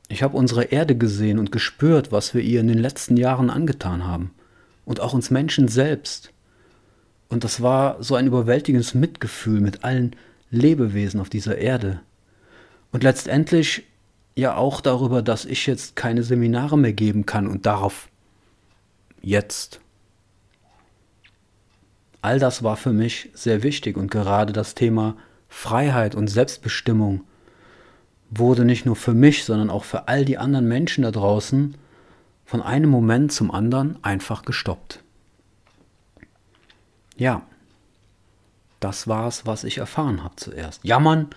Ich 0.10 0.24
habe 0.24 0.38
unsere 0.38 0.66
Erde 0.66 0.98
gesehen 0.98 1.40
und 1.40 1.52
gespürt, 1.52 2.12
was 2.12 2.34
wir 2.34 2.42
ihr 2.42 2.60
in 2.60 2.68
den 2.68 2.80
letzten 2.80 3.16
Jahren 3.16 3.50
angetan 3.50 4.06
haben. 4.06 4.32
Und 4.86 5.00
auch 5.00 5.14
uns 5.14 5.30
Menschen 5.30 5.68
selbst. 5.68 6.32
Und 7.30 7.44
das 7.44 7.62
war 7.62 8.02
so 8.02 8.16
ein 8.16 8.26
überwältigendes 8.26 8.96
Mitgefühl 8.96 9.62
mit 9.62 9.84
allen 9.84 10.16
Lebewesen 10.50 11.22
auf 11.22 11.30
dieser 11.30 11.60
Erde. 11.60 12.00
Und 12.92 13.04
letztendlich 13.04 13.84
ja 14.36 14.56
auch 14.56 14.82
darüber, 14.82 15.22
dass 15.22 15.46
ich 15.46 15.68
jetzt 15.68 15.96
keine 15.96 16.24
Seminare 16.24 16.78
mehr 16.78 16.94
geben 16.94 17.28
kann 17.28 17.46
und 17.46 17.66
darauf 17.68 18.10
jetzt. 19.22 19.80
All 22.22 22.40
das 22.40 22.64
war 22.64 22.76
für 22.78 22.94
mich 22.94 23.30
sehr 23.34 23.64
wichtig 23.64 23.98
und 23.98 24.12
gerade 24.12 24.54
das 24.54 24.76
Thema 24.76 25.16
Freiheit 25.48 26.16
und 26.16 26.28
Selbstbestimmung 26.28 27.24
wurde 28.30 28.66
nicht 28.66 28.86
nur 28.86 28.96
für 28.96 29.14
mich, 29.14 29.46
sondern 29.46 29.70
auch 29.70 29.84
für 29.84 30.08
all 30.08 30.26
die 30.26 30.38
anderen 30.38 30.68
Menschen 30.68 31.04
da 31.04 31.12
draußen 31.12 31.76
von 32.46 32.62
einem 32.62 32.90
Moment 32.90 33.32
zum 33.32 33.52
anderen 33.52 33.98
einfach 34.04 34.44
gestoppt. 34.44 35.04
Ja, 37.16 37.44
das 38.80 39.08
war 39.08 39.28
es, 39.28 39.46
was 39.46 39.64
ich 39.64 39.80
erfahren 39.80 40.24
habe 40.24 40.36
zuerst. 40.36 40.84
Jammern 40.84 41.28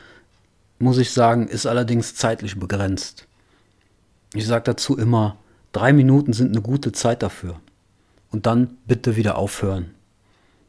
muss 0.79 0.99
ich 0.99 1.13
sagen, 1.13 1.49
ist 1.49 1.67
allerdings 1.67 2.15
zeitlich 2.15 2.59
begrenzt. 2.59 3.27
Ich 4.35 4.47
sage 4.47 4.65
dazu 4.65 4.97
immer, 4.97 5.37
drei 5.73 5.93
Minuten 5.93 6.33
sind 6.33 6.53
eine 6.53 6.63
gute 6.63 6.93
Zeit 6.93 7.23
dafür. 7.23 7.61
Und 8.31 8.47
dann 8.47 8.79
bitte 8.87 9.17
wieder 9.17 9.37
aufhören, 9.37 9.95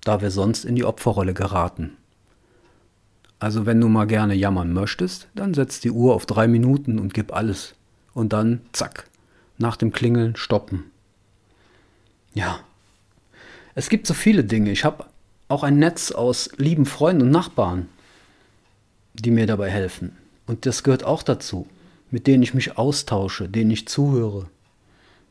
da 0.04 0.22
wir 0.22 0.32
sonst 0.32 0.66
in 0.66 0.76
die 0.76 0.86
Opferrolle 0.86 1.34
geraten. 1.34 1.98
Also 3.40 3.66
wenn 3.66 3.82
du 3.82 3.90
mal 3.90 4.08
gerne 4.08 4.36
jammern 4.36 4.72
möchtest, 4.72 5.28
dann 5.36 5.54
setz 5.54 5.80
die 5.80 5.92
Uhr 5.92 6.16
auf 6.16 6.26
drei 6.26 6.48
Minuten 6.48 7.00
und 7.00 7.14
gib 7.14 7.34
alles. 7.34 7.76
Und 8.14 8.32
dann, 8.32 8.62
zack, 8.72 9.10
nach 9.58 9.76
dem 9.76 9.92
Klingeln 9.92 10.36
stoppen. 10.36 10.86
Ja, 12.34 12.60
es 13.76 13.90
gibt 13.90 14.08
so 14.08 14.14
viele 14.14 14.44
Dinge. 14.44 14.72
Ich 14.72 14.86
habe 14.86 15.06
auch 15.48 15.64
ein 15.64 15.78
Netz 15.78 16.12
aus 16.12 16.50
lieben 16.58 16.86
Freunden 16.86 17.24
und 17.24 17.32
Nachbarn, 17.32 17.88
die 19.14 19.32
mir 19.32 19.46
dabei 19.46 19.70
helfen. 19.70 20.16
Und 20.48 20.66
das 20.66 20.84
gehört 20.84 21.04
auch 21.04 21.24
dazu, 21.24 21.68
mit 22.12 22.28
denen 22.28 22.44
ich 22.44 22.54
mich 22.54 22.78
austausche, 22.78 23.50
denen 23.50 23.72
ich 23.72 23.88
zuhöre. 23.88 24.48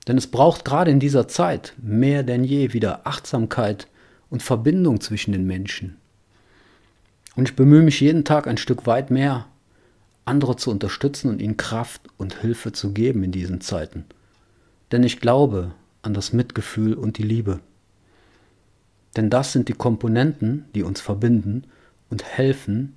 Denn 0.08 0.18
es 0.18 0.26
braucht 0.26 0.64
gerade 0.64 0.90
in 0.90 1.00
dieser 1.00 1.28
Zeit 1.28 1.74
mehr 1.80 2.22
denn 2.24 2.44
je 2.44 2.72
wieder 2.72 3.06
Achtsamkeit 3.06 3.86
und 4.32 4.42
Verbindung 4.42 5.02
zwischen 5.02 5.32
den 5.32 5.46
Menschen. 5.46 5.98
Und 7.36 7.50
ich 7.50 7.54
bemühe 7.54 7.82
mich 7.82 8.00
jeden 8.00 8.24
Tag 8.24 8.46
ein 8.46 8.56
Stück 8.56 8.86
weit 8.86 9.10
mehr, 9.10 9.46
andere 10.24 10.56
zu 10.56 10.70
unterstützen 10.70 11.28
und 11.28 11.42
ihnen 11.42 11.58
Kraft 11.58 12.00
und 12.16 12.40
Hilfe 12.40 12.72
zu 12.72 12.92
geben 12.94 13.22
in 13.24 13.30
diesen 13.30 13.60
Zeiten. 13.60 14.06
Denn 14.90 15.02
ich 15.02 15.20
glaube 15.20 15.72
an 16.00 16.14
das 16.14 16.32
Mitgefühl 16.32 16.94
und 16.94 17.18
die 17.18 17.24
Liebe. 17.24 17.60
Denn 19.16 19.28
das 19.28 19.52
sind 19.52 19.68
die 19.68 19.74
Komponenten, 19.74 20.64
die 20.74 20.82
uns 20.82 21.02
verbinden 21.02 21.64
und 22.08 22.24
helfen, 22.24 22.94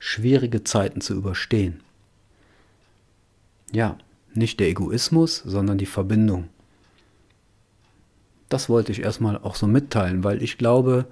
schwierige 0.00 0.64
Zeiten 0.64 1.00
zu 1.00 1.14
überstehen. 1.14 1.80
Ja, 3.70 3.96
nicht 4.34 4.58
der 4.58 4.68
Egoismus, 4.68 5.36
sondern 5.46 5.78
die 5.78 5.86
Verbindung. 5.86 6.48
Das 8.52 8.68
wollte 8.68 8.92
ich 8.92 9.00
erstmal 9.00 9.38
auch 9.38 9.54
so 9.54 9.66
mitteilen, 9.66 10.24
weil 10.24 10.42
ich 10.42 10.58
glaube, 10.58 11.06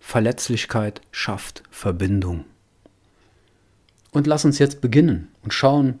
Verletzlichkeit 0.00 1.00
schafft 1.12 1.62
Verbindung. 1.70 2.46
Und 4.10 4.26
lass 4.26 4.44
uns 4.44 4.58
jetzt 4.58 4.80
beginnen 4.80 5.28
und 5.44 5.54
schauen, 5.54 6.00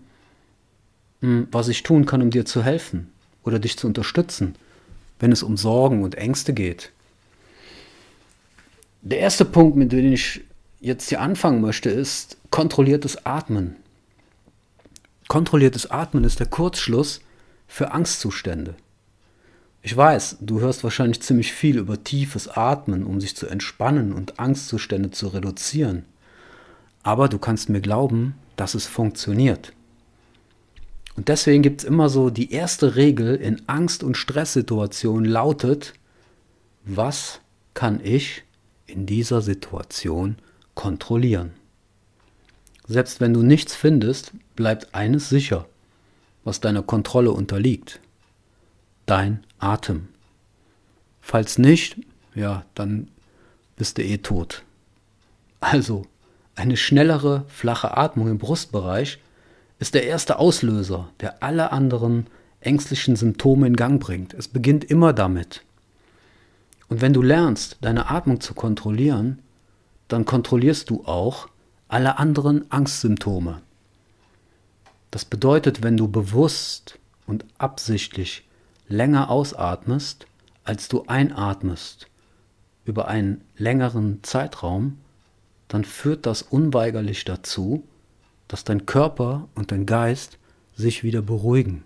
hm, 1.20 1.46
was 1.52 1.68
ich 1.68 1.84
tun 1.84 2.06
kann, 2.06 2.22
um 2.22 2.30
dir 2.30 2.44
zu 2.44 2.64
helfen 2.64 3.12
oder 3.44 3.60
dich 3.60 3.78
zu 3.78 3.86
unterstützen, 3.86 4.56
wenn 5.20 5.30
es 5.30 5.44
um 5.44 5.56
Sorgen 5.56 6.02
und 6.02 6.16
Ängste 6.16 6.54
geht. 6.54 6.90
Der 9.02 9.20
erste 9.20 9.44
Punkt, 9.44 9.76
mit 9.76 9.92
dem 9.92 10.12
ich 10.12 10.40
jetzt 10.80 11.08
hier 11.08 11.20
anfangen 11.20 11.60
möchte, 11.60 11.88
ist 11.88 12.36
kontrolliertes 12.50 13.24
Atmen. 13.24 13.76
Kontrolliertes 15.28 15.88
Atmen 15.88 16.24
ist 16.24 16.40
der 16.40 16.48
Kurzschluss 16.48 17.20
für 17.68 17.92
Angstzustände. 17.92 18.74
Ich 19.82 19.96
weiß, 19.96 20.38
du 20.40 20.60
hörst 20.60 20.84
wahrscheinlich 20.84 21.22
ziemlich 21.22 21.52
viel 21.52 21.78
über 21.78 22.04
tiefes 22.04 22.48
Atmen, 22.48 23.02
um 23.02 23.20
sich 23.20 23.34
zu 23.34 23.46
entspannen 23.46 24.12
und 24.12 24.38
Angstzustände 24.38 25.10
zu 25.10 25.28
reduzieren. 25.28 26.04
Aber 27.02 27.28
du 27.28 27.38
kannst 27.38 27.70
mir 27.70 27.80
glauben, 27.80 28.34
dass 28.56 28.74
es 28.74 28.86
funktioniert. 28.86 29.72
Und 31.16 31.28
deswegen 31.28 31.62
gibt 31.62 31.80
es 31.80 31.88
immer 31.88 32.10
so 32.10 32.28
die 32.28 32.52
erste 32.52 32.94
Regel 32.96 33.36
in 33.36 33.62
Angst- 33.68 34.04
und 34.04 34.16
Stresssituationen 34.16 35.24
lautet, 35.24 35.94
was 36.84 37.40
kann 37.72 38.00
ich 38.02 38.42
in 38.86 39.06
dieser 39.06 39.40
Situation 39.40 40.36
kontrollieren. 40.74 41.52
Selbst 42.86 43.20
wenn 43.20 43.32
du 43.32 43.42
nichts 43.42 43.74
findest, 43.74 44.32
bleibt 44.56 44.94
eines 44.94 45.28
sicher, 45.28 45.66
was 46.44 46.60
deiner 46.60 46.82
Kontrolle 46.82 47.32
unterliegt. 47.32 48.00
Dein 49.10 49.44
Atem. 49.58 50.06
Falls 51.20 51.58
nicht, 51.58 51.96
ja, 52.36 52.64
dann 52.76 53.08
bist 53.74 53.98
du 53.98 54.04
eh 54.04 54.18
tot. 54.18 54.62
Also, 55.58 56.06
eine 56.54 56.76
schnellere, 56.76 57.44
flache 57.48 57.96
Atmung 57.96 58.28
im 58.28 58.38
Brustbereich 58.38 59.18
ist 59.80 59.94
der 59.94 60.04
erste 60.04 60.38
Auslöser, 60.38 61.08
der 61.18 61.42
alle 61.42 61.72
anderen 61.72 62.28
ängstlichen 62.60 63.16
Symptome 63.16 63.66
in 63.66 63.74
Gang 63.74 64.00
bringt. 64.00 64.32
Es 64.32 64.46
beginnt 64.46 64.84
immer 64.84 65.12
damit. 65.12 65.62
Und 66.86 67.00
wenn 67.00 67.12
du 67.12 67.20
lernst, 67.20 67.78
deine 67.80 68.10
Atmung 68.10 68.40
zu 68.40 68.54
kontrollieren, 68.54 69.40
dann 70.06 70.24
kontrollierst 70.24 70.88
du 70.88 71.04
auch 71.04 71.48
alle 71.88 72.20
anderen 72.20 72.70
Angstsymptome. 72.70 73.60
Das 75.10 75.24
bedeutet, 75.24 75.82
wenn 75.82 75.96
du 75.96 76.06
bewusst 76.06 77.00
und 77.26 77.44
absichtlich 77.58 78.44
länger 78.90 79.30
ausatmest, 79.30 80.26
als 80.64 80.88
du 80.88 81.04
einatmest, 81.06 82.08
über 82.84 83.08
einen 83.08 83.42
längeren 83.56 84.22
Zeitraum, 84.22 84.98
dann 85.68 85.84
führt 85.84 86.26
das 86.26 86.42
unweigerlich 86.42 87.24
dazu, 87.24 87.84
dass 88.48 88.64
dein 88.64 88.86
Körper 88.86 89.48
und 89.54 89.70
dein 89.70 89.86
Geist 89.86 90.38
sich 90.74 91.04
wieder 91.04 91.22
beruhigen. 91.22 91.84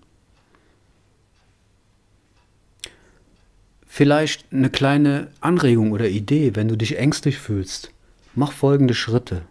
Vielleicht 3.87 4.53
eine 4.53 4.71
kleine 4.71 5.29
Anregung 5.41 5.93
oder 5.93 6.09
Idee, 6.09 6.57
wenn 6.57 6.69
du 6.69 6.77
dich 6.77 6.99
ängstlich 6.99 7.39
fühlst. 7.39 7.93
Mach 8.35 8.51
folgende 8.51 8.95
Schritte. 8.95 9.43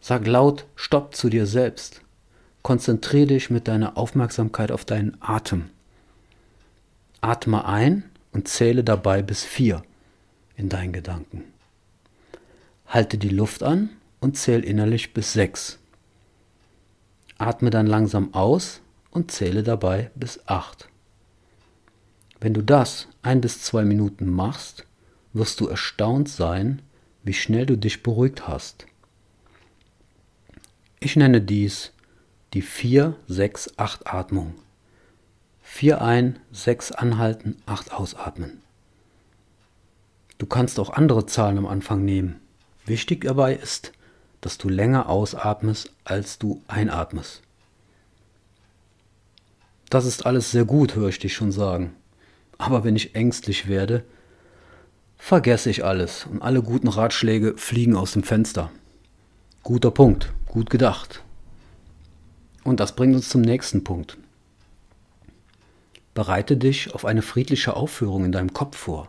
Sag 0.00 0.26
laut 0.26 0.66
Stopp 0.76 1.16
zu 1.16 1.28
dir 1.28 1.46
selbst. 1.46 2.02
Konzentriere 2.62 3.28
dich 3.28 3.50
mit 3.50 3.66
deiner 3.66 3.96
Aufmerksamkeit 3.96 4.70
auf 4.70 4.84
deinen 4.84 5.16
Atem. 5.20 5.70
Atme 7.20 7.64
ein 7.64 8.04
und 8.32 8.48
zähle 8.48 8.84
dabei 8.84 9.22
bis 9.22 9.44
vier 9.44 9.82
in 10.56 10.68
deinen 10.68 10.92
Gedanken. 10.92 11.44
Halte 12.86 13.18
die 13.18 13.28
Luft 13.28 13.62
an 13.62 13.90
und 14.20 14.36
zähl 14.36 14.64
innerlich 14.64 15.14
bis 15.14 15.32
sechs. 15.32 15.78
Atme 17.38 17.70
dann 17.70 17.86
langsam 17.86 18.34
aus 18.34 18.80
und 19.10 19.30
zähle 19.30 19.62
dabei 19.62 20.10
bis 20.14 20.40
acht. 20.46 20.88
Wenn 22.40 22.54
du 22.54 22.62
das 22.62 23.08
ein 23.22 23.40
bis 23.40 23.62
zwei 23.62 23.84
Minuten 23.84 24.30
machst, 24.30 24.86
wirst 25.32 25.60
du 25.60 25.66
erstaunt 25.66 26.28
sein, 26.28 26.82
wie 27.22 27.34
schnell 27.34 27.66
du 27.66 27.76
dich 27.76 28.02
beruhigt 28.02 28.46
hast. 28.46 28.86
Ich 31.00 31.16
nenne 31.16 31.40
dies 31.40 31.92
die 32.54 32.62
4-6-8-Atmung. 32.62 34.54
4 35.78 36.02
ein, 36.02 36.40
6 36.50 36.90
anhalten, 36.90 37.54
8 37.66 37.92
ausatmen. 37.92 38.62
Du 40.36 40.46
kannst 40.46 40.80
auch 40.80 40.90
andere 40.90 41.24
Zahlen 41.26 41.56
am 41.56 41.66
Anfang 41.66 42.04
nehmen. 42.04 42.40
Wichtig 42.84 43.22
dabei 43.22 43.54
ist, 43.54 43.92
dass 44.40 44.58
du 44.58 44.68
länger 44.68 45.08
ausatmest, 45.08 45.92
als 46.02 46.40
du 46.40 46.60
einatmest. 46.66 47.42
Das 49.88 50.04
ist 50.04 50.26
alles 50.26 50.50
sehr 50.50 50.64
gut, 50.64 50.96
höre 50.96 51.10
ich 51.10 51.20
dich 51.20 51.34
schon 51.34 51.52
sagen. 51.52 51.94
Aber 52.58 52.82
wenn 52.82 52.96
ich 52.96 53.14
ängstlich 53.14 53.68
werde, 53.68 54.02
vergesse 55.16 55.70
ich 55.70 55.84
alles 55.84 56.26
und 56.26 56.42
alle 56.42 56.60
guten 56.60 56.88
Ratschläge 56.88 57.56
fliegen 57.56 57.94
aus 57.94 58.14
dem 58.14 58.24
Fenster. 58.24 58.72
Guter 59.62 59.92
Punkt, 59.92 60.32
gut 60.46 60.70
gedacht. 60.70 61.22
Und 62.64 62.80
das 62.80 62.96
bringt 62.96 63.14
uns 63.14 63.28
zum 63.28 63.42
nächsten 63.42 63.84
Punkt. 63.84 64.18
Bereite 66.18 66.56
dich 66.56 66.92
auf 66.96 67.04
eine 67.04 67.22
friedliche 67.22 67.76
Aufführung 67.76 68.24
in 68.24 68.32
deinem 68.32 68.52
Kopf 68.52 68.76
vor. 68.76 69.08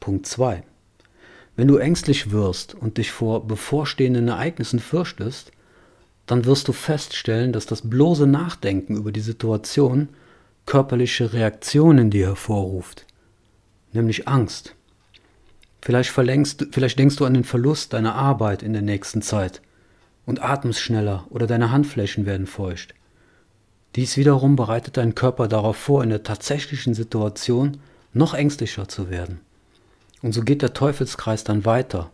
Punkt 0.00 0.26
2. 0.26 0.64
Wenn 1.54 1.68
du 1.68 1.76
ängstlich 1.76 2.32
wirst 2.32 2.74
und 2.74 2.98
dich 2.98 3.12
vor 3.12 3.46
bevorstehenden 3.46 4.26
Ereignissen 4.26 4.80
fürchtest, 4.80 5.52
dann 6.26 6.46
wirst 6.46 6.66
du 6.66 6.72
feststellen, 6.72 7.52
dass 7.52 7.66
das 7.66 7.88
bloße 7.88 8.26
Nachdenken 8.26 8.96
über 8.96 9.12
die 9.12 9.20
Situation 9.20 10.08
körperliche 10.66 11.32
Reaktionen 11.32 12.06
in 12.06 12.10
dir 12.10 12.26
hervorruft, 12.26 13.06
nämlich 13.92 14.26
Angst. 14.26 14.74
Vielleicht, 15.80 16.10
verlängst, 16.10 16.66
vielleicht 16.72 16.98
denkst 16.98 17.14
du 17.14 17.24
an 17.24 17.34
den 17.34 17.44
Verlust 17.44 17.92
deiner 17.92 18.16
Arbeit 18.16 18.64
in 18.64 18.72
der 18.72 18.82
nächsten 18.82 19.22
Zeit 19.22 19.62
und 20.26 20.42
atmest 20.42 20.80
schneller 20.80 21.24
oder 21.30 21.46
deine 21.46 21.70
Handflächen 21.70 22.26
werden 22.26 22.48
feucht. 22.48 22.96
Dies 23.96 24.16
wiederum 24.16 24.56
bereitet 24.56 24.96
deinen 24.96 25.14
Körper 25.14 25.48
darauf 25.48 25.76
vor, 25.76 26.02
in 26.02 26.10
der 26.10 26.22
tatsächlichen 26.22 26.94
Situation 26.94 27.78
noch 28.12 28.34
ängstlicher 28.34 28.88
zu 28.88 29.10
werden. 29.10 29.40
Und 30.22 30.32
so 30.32 30.42
geht 30.42 30.62
der 30.62 30.74
Teufelskreis 30.74 31.44
dann 31.44 31.64
weiter. 31.64 32.10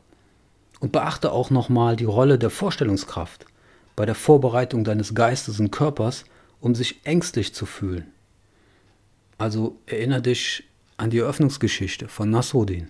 Und 0.81 0.93
beachte 0.93 1.33
auch 1.33 1.50
nochmal 1.50 1.97
die 1.97 2.04
Rolle 2.04 2.38
der 2.38 2.50
Vorstellungskraft 2.50 3.47
bei 3.97 4.04
der 4.04 4.14
Vorbereitung 4.14 4.85
deines 4.85 5.14
Geistes 5.14 5.61
und 5.61 5.71
Körpers, 5.71 6.25
um 6.61 6.75
sich 6.75 7.00
ängstlich 7.04 7.54
zu 7.54 7.64
fühlen. 7.64 8.07
Also 9.38 9.76
erinnere 9.87 10.23
dich 10.23 10.64
an 10.97 11.11
die 11.11 11.19
Eröffnungsgeschichte 11.19 12.09
von 12.09 12.31
Nasruddin. 12.31 12.88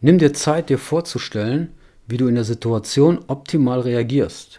Nimm 0.00 0.18
dir 0.18 0.32
Zeit, 0.32 0.70
dir 0.70 0.78
vorzustellen, 0.78 1.72
wie 2.06 2.16
du 2.16 2.26
in 2.26 2.34
der 2.34 2.44
Situation 2.44 3.24
optimal 3.28 3.80
reagierst. 3.80 4.58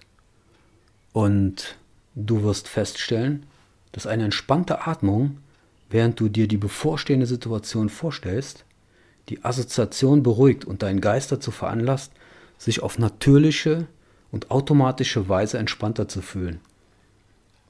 Und 1.13 1.75
Du 2.15 2.43
wirst 2.43 2.67
feststellen, 2.67 3.45
dass 3.91 4.07
eine 4.07 4.25
entspannte 4.25 4.85
Atmung, 4.87 5.37
während 5.89 6.19
du 6.19 6.29
dir 6.29 6.47
die 6.47 6.57
bevorstehende 6.57 7.25
Situation 7.25 7.89
vorstellst, 7.89 8.65
die 9.29 9.43
Assoziation 9.43 10.23
beruhigt 10.23 10.65
und 10.65 10.83
deinen 10.83 11.01
Geist 11.01 11.31
dazu 11.31 11.51
veranlasst, 11.51 12.11
sich 12.57 12.83
auf 12.83 12.97
natürliche 12.97 13.87
und 14.31 14.51
automatische 14.51 15.29
Weise 15.29 15.57
entspannter 15.57 16.07
zu 16.07 16.21
fühlen. 16.21 16.59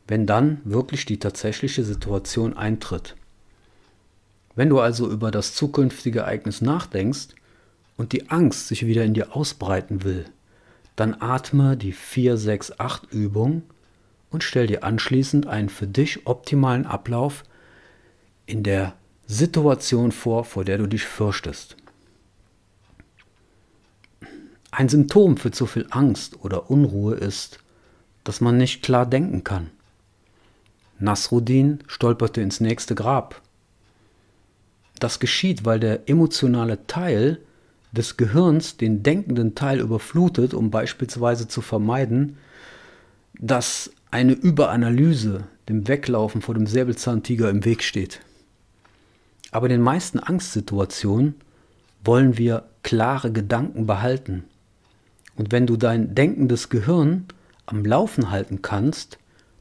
Wenn 0.07 0.25
dann 0.25 0.61
wirklich 0.63 1.05
die 1.05 1.19
tatsächliche 1.19 1.83
Situation 1.83 2.57
eintritt. 2.57 3.15
Wenn 4.55 4.69
du 4.69 4.79
also 4.79 5.09
über 5.09 5.31
das 5.31 5.53
zukünftige 5.55 6.19
Ereignis 6.19 6.61
nachdenkst 6.61 7.29
und 7.95 8.11
die 8.11 8.29
Angst 8.29 8.67
sich 8.67 8.85
wieder 8.85 9.05
in 9.05 9.13
dir 9.13 9.35
ausbreiten 9.35 10.03
will, 10.03 10.25
dann 10.95 11.15
atme 11.19 11.77
die 11.77 11.93
4-6-8-Übung 11.93 13.63
und 14.31 14.43
stell 14.43 14.67
dir 14.67 14.83
anschließend 14.83 15.45
einen 15.45 15.69
für 15.69 15.87
dich 15.87 16.25
optimalen 16.25 16.85
Ablauf 16.85 17.43
in 18.45 18.63
der 18.63 18.93
Situation 19.27 20.11
vor, 20.11 20.45
vor 20.45 20.65
der 20.65 20.77
du 20.77 20.87
dich 20.87 21.05
fürchtest. 21.05 21.77
Ein 24.71 24.89
Symptom 24.89 25.37
für 25.37 25.51
zu 25.51 25.65
viel 25.65 25.85
Angst 25.89 26.43
oder 26.43 26.69
Unruhe 26.71 27.15
ist, 27.15 27.59
dass 28.23 28.41
man 28.41 28.57
nicht 28.57 28.81
klar 28.81 29.05
denken 29.05 29.43
kann. 29.43 29.69
Nasruddin 30.99 31.79
stolperte 31.87 32.41
ins 32.41 32.59
nächste 32.59 32.95
Grab. 32.95 33.41
Das 34.99 35.19
geschieht, 35.19 35.65
weil 35.65 35.79
der 35.79 36.07
emotionale 36.09 36.85
Teil 36.87 37.39
des 37.91 38.17
Gehirns 38.17 38.77
den 38.77 39.03
denkenden 39.03 39.55
Teil 39.55 39.79
überflutet, 39.79 40.53
um 40.53 40.71
beispielsweise 40.71 41.47
zu 41.47 41.61
vermeiden, 41.61 42.37
dass 43.33 43.91
eine 44.11 44.33
Überanalyse 44.33 45.45
dem 45.69 45.87
Weglaufen 45.87 46.41
vor 46.41 46.53
dem 46.53 46.67
Säbelzahntiger 46.67 47.49
im 47.49 47.63
Weg 47.63 47.81
steht. 47.81 48.19
Aber 49.51 49.67
in 49.67 49.71
den 49.71 49.81
meisten 49.81 50.19
Angstsituationen 50.19 51.35
wollen 52.03 52.37
wir 52.37 52.65
klare 52.83 53.31
Gedanken 53.31 53.85
behalten. 53.85 54.43
Und 55.35 55.51
wenn 55.51 55.65
du 55.65 55.77
dein 55.77 56.13
denkendes 56.13 56.69
Gehirn 56.69 57.25
am 57.65 57.85
Laufen 57.85 58.31
halten 58.31 58.61
kannst, 58.61 59.17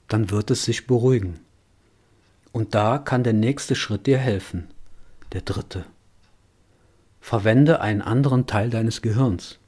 dann 0.09 0.31
wird 0.31 0.51
es 0.51 0.65
sich 0.65 0.87
beruhigen. 0.87 1.39
Und 2.53 2.75
da 2.75 2.99
kann 2.99 3.23
der 3.23 3.33
nächste 3.33 3.77
Schritt 3.77 4.07
dir 4.07 4.19
helfen, 4.19 4.69
der 5.33 5.43
dritte. 5.43 5.85
Verwende 7.21 7.81
einen 7.81 8.03
anderen 8.03 8.47
Teil 8.47 8.71
deines 8.71 9.03
Gehirns. 9.03 9.59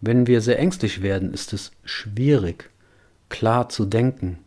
Wenn 0.00 0.26
wir 0.26 0.40
sehr 0.40 0.58
ängstlich 0.58 1.02
werden, 1.02 1.34
ist 1.34 1.52
es 1.52 1.72
schwierig, 1.84 2.70
klar 3.28 3.68
zu 3.68 3.84
denken. 3.84 4.38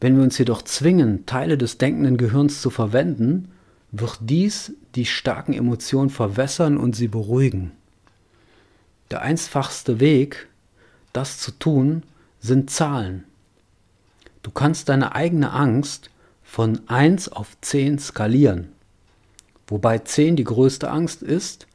Wenn 0.00 0.16
wir 0.16 0.22
uns 0.22 0.38
jedoch 0.38 0.62
zwingen, 0.62 1.26
Teile 1.26 1.56
des 1.56 1.78
denkenden 1.78 2.16
Gehirns 2.16 2.60
zu 2.60 2.70
verwenden, 2.70 3.52
wird 3.90 4.18
dies 4.20 4.72
die 4.94 5.06
starken 5.06 5.52
Emotionen 5.52 6.10
verwässern 6.10 6.76
und 6.76 6.96
sie 6.96 7.08
beruhigen. 7.08 7.72
Der 9.10 9.22
einfachste 9.22 10.00
Weg, 10.00 10.48
das 11.12 11.38
zu 11.38 11.52
tun, 11.52 12.02
sind 12.40 12.70
Zahlen. 12.70 13.24
Du 14.42 14.50
kannst 14.50 14.88
deine 14.88 15.14
eigene 15.14 15.52
Angst 15.52 16.10
von 16.42 16.80
1 16.88 17.30
auf 17.30 17.56
10 17.60 17.98
skalieren, 17.98 18.72
wobei 19.66 19.98
10 19.98 20.36
die 20.36 20.44
größte 20.44 20.90
Angst 20.90 21.22
ist 21.22 21.66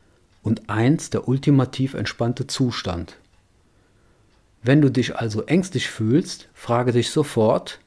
und 0.44 0.70
1 0.70 1.10
der 1.10 1.28
ultimativ 1.28 1.94
entspannte 1.94 2.48
Zustand. 2.48 3.18
Wenn 4.62 4.82
du 4.82 4.90
dich 4.90 5.16
also 5.16 5.44
ängstlich 5.44 5.90
fühlst, 5.90 6.50
frage 6.54 6.92
dich 6.92 7.12
sofort, 7.12 7.80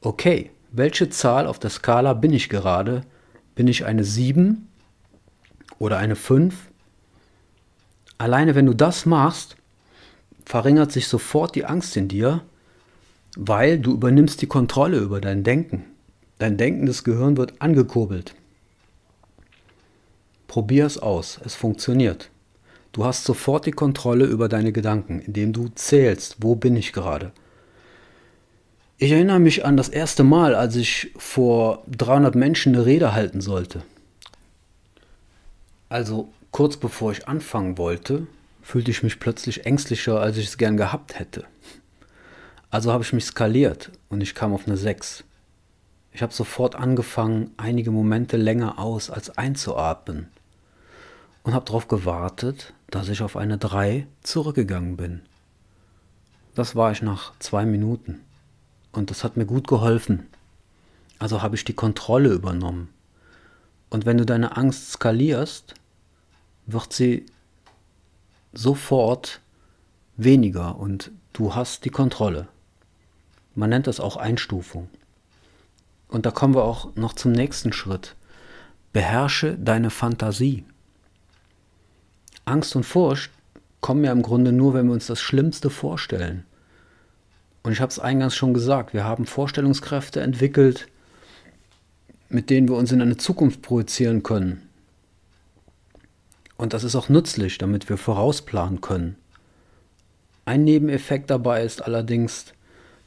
okay, 0.00 0.50
welche 0.70 1.08
Zahl 1.10 1.46
auf 1.46 1.58
der 1.58 1.70
Skala 1.70 2.14
bin 2.14 2.32
ich 2.32 2.48
gerade? 2.48 3.02
Bin 3.54 3.66
ich 3.66 3.84
eine 3.84 4.04
7 4.04 4.68
oder 5.78 5.98
eine 5.98 6.16
5? 6.16 6.54
Alleine 8.18 8.54
wenn 8.54 8.66
du 8.66 8.74
das 8.74 9.04
machst, 9.04 9.56
verringert 10.44 10.92
sich 10.92 11.08
sofort 11.08 11.54
die 11.54 11.64
Angst 11.64 11.96
in 11.96 12.08
dir, 12.08 12.42
weil 13.36 13.78
du 13.78 13.92
übernimmst 13.92 14.40
die 14.40 14.46
Kontrolle 14.46 14.98
über 14.98 15.20
dein 15.20 15.42
Denken. 15.44 15.84
Dein 16.38 16.56
denkendes 16.56 17.02
Gehirn 17.02 17.36
wird 17.36 17.60
angekurbelt. 17.60 18.34
Probier 20.46 20.86
es 20.86 20.98
aus, 20.98 21.40
es 21.44 21.54
funktioniert. 21.54 22.30
Du 22.96 23.04
hast 23.04 23.24
sofort 23.24 23.66
die 23.66 23.72
Kontrolle 23.72 24.24
über 24.24 24.48
deine 24.48 24.72
Gedanken, 24.72 25.20
indem 25.20 25.52
du 25.52 25.68
zählst, 25.68 26.36
wo 26.40 26.54
bin 26.54 26.76
ich 26.76 26.94
gerade. 26.94 27.30
Ich 28.96 29.12
erinnere 29.12 29.38
mich 29.38 29.66
an 29.66 29.76
das 29.76 29.90
erste 29.90 30.24
Mal, 30.24 30.54
als 30.54 30.76
ich 30.76 31.12
vor 31.18 31.84
300 31.88 32.34
Menschen 32.34 32.74
eine 32.74 32.86
Rede 32.86 33.12
halten 33.12 33.42
sollte. 33.42 33.82
Also 35.90 36.32
kurz 36.52 36.78
bevor 36.78 37.12
ich 37.12 37.28
anfangen 37.28 37.76
wollte, 37.76 38.28
fühlte 38.62 38.92
ich 38.92 39.02
mich 39.02 39.20
plötzlich 39.20 39.66
ängstlicher, 39.66 40.18
als 40.18 40.38
ich 40.38 40.46
es 40.46 40.56
gern 40.56 40.78
gehabt 40.78 41.18
hätte. 41.18 41.44
Also 42.70 42.94
habe 42.94 43.04
ich 43.04 43.12
mich 43.12 43.26
skaliert 43.26 43.90
und 44.08 44.22
ich 44.22 44.34
kam 44.34 44.54
auf 44.54 44.66
eine 44.66 44.78
6. 44.78 45.22
Ich 46.12 46.22
habe 46.22 46.32
sofort 46.32 46.74
angefangen, 46.74 47.50
einige 47.58 47.90
Momente 47.90 48.38
länger 48.38 48.78
aus 48.78 49.10
als 49.10 49.36
einzuatmen 49.36 50.28
und 51.42 51.52
habe 51.52 51.66
darauf 51.66 51.88
gewartet, 51.88 52.72
dass 52.90 53.08
ich 53.08 53.22
auf 53.22 53.36
eine 53.36 53.58
3 53.58 54.06
zurückgegangen 54.22 54.96
bin. 54.96 55.22
Das 56.54 56.74
war 56.74 56.92
ich 56.92 57.02
nach 57.02 57.32
zwei 57.38 57.66
Minuten. 57.66 58.20
Und 58.92 59.10
das 59.10 59.24
hat 59.24 59.36
mir 59.36 59.44
gut 59.44 59.68
geholfen. 59.68 60.26
Also 61.18 61.42
habe 61.42 61.56
ich 61.56 61.64
die 61.64 61.74
Kontrolle 61.74 62.30
übernommen. 62.30 62.88
Und 63.90 64.06
wenn 64.06 64.18
du 64.18 64.24
deine 64.24 64.56
Angst 64.56 64.92
skalierst, 64.92 65.74
wird 66.66 66.92
sie 66.92 67.26
sofort 68.52 69.40
weniger 70.16 70.78
und 70.78 71.10
du 71.32 71.54
hast 71.54 71.84
die 71.84 71.90
Kontrolle. 71.90 72.48
Man 73.54 73.70
nennt 73.70 73.86
das 73.86 74.00
auch 74.00 74.16
Einstufung. 74.16 74.88
Und 76.08 76.26
da 76.26 76.30
kommen 76.30 76.54
wir 76.54 76.64
auch 76.64 76.94
noch 76.96 77.14
zum 77.14 77.32
nächsten 77.32 77.72
Schritt. 77.72 78.14
Beherrsche 78.92 79.58
deine 79.58 79.90
Fantasie. 79.90 80.64
Angst 82.46 82.76
und 82.76 82.84
Furcht 82.84 83.30
kommen 83.80 84.04
ja 84.04 84.12
im 84.12 84.22
Grunde 84.22 84.52
nur, 84.52 84.72
wenn 84.72 84.86
wir 84.86 84.94
uns 84.94 85.06
das 85.06 85.20
Schlimmste 85.20 85.68
vorstellen. 85.68 86.44
Und 87.62 87.72
ich 87.72 87.80
habe 87.80 87.90
es 87.90 87.98
eingangs 87.98 88.36
schon 88.36 88.54
gesagt, 88.54 88.94
wir 88.94 89.04
haben 89.04 89.26
Vorstellungskräfte 89.26 90.20
entwickelt, 90.20 90.86
mit 92.28 92.48
denen 92.48 92.68
wir 92.68 92.76
uns 92.76 92.92
in 92.92 93.02
eine 93.02 93.16
Zukunft 93.16 93.62
projizieren 93.62 94.22
können. 94.22 94.62
Und 96.56 96.72
das 96.72 96.84
ist 96.84 96.94
auch 96.94 97.08
nützlich, 97.08 97.58
damit 97.58 97.88
wir 97.88 97.98
vorausplanen 97.98 98.80
können. 98.80 99.16
Ein 100.44 100.62
Nebeneffekt 100.62 101.30
dabei 101.30 101.64
ist 101.64 101.82
allerdings, 101.82 102.46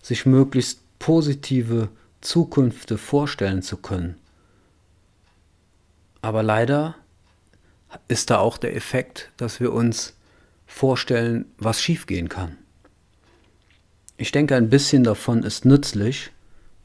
sich 0.02 0.26
möglichst 0.26 0.82
positive 1.00 1.88
Zukünfte 2.22 2.98
vorstellen 2.98 3.62
zu 3.62 3.78
können. 3.78 4.16
Aber 6.22 6.44
leider 6.44 6.96
ist 8.08 8.30
da 8.30 8.40
auch 8.40 8.58
der 8.58 8.76
Effekt, 8.76 9.32
dass 9.38 9.60
wir 9.60 9.74
uns 9.74 10.16
vorstellen, 10.68 11.46
was 11.58 11.82
schiefgehen 11.82 12.30
kann. 12.30 12.58
Ich 14.18 14.32
denke, 14.32 14.56
ein 14.56 14.70
bisschen 14.70 15.04
davon 15.04 15.44
ist 15.44 15.66
nützlich, 15.66 16.32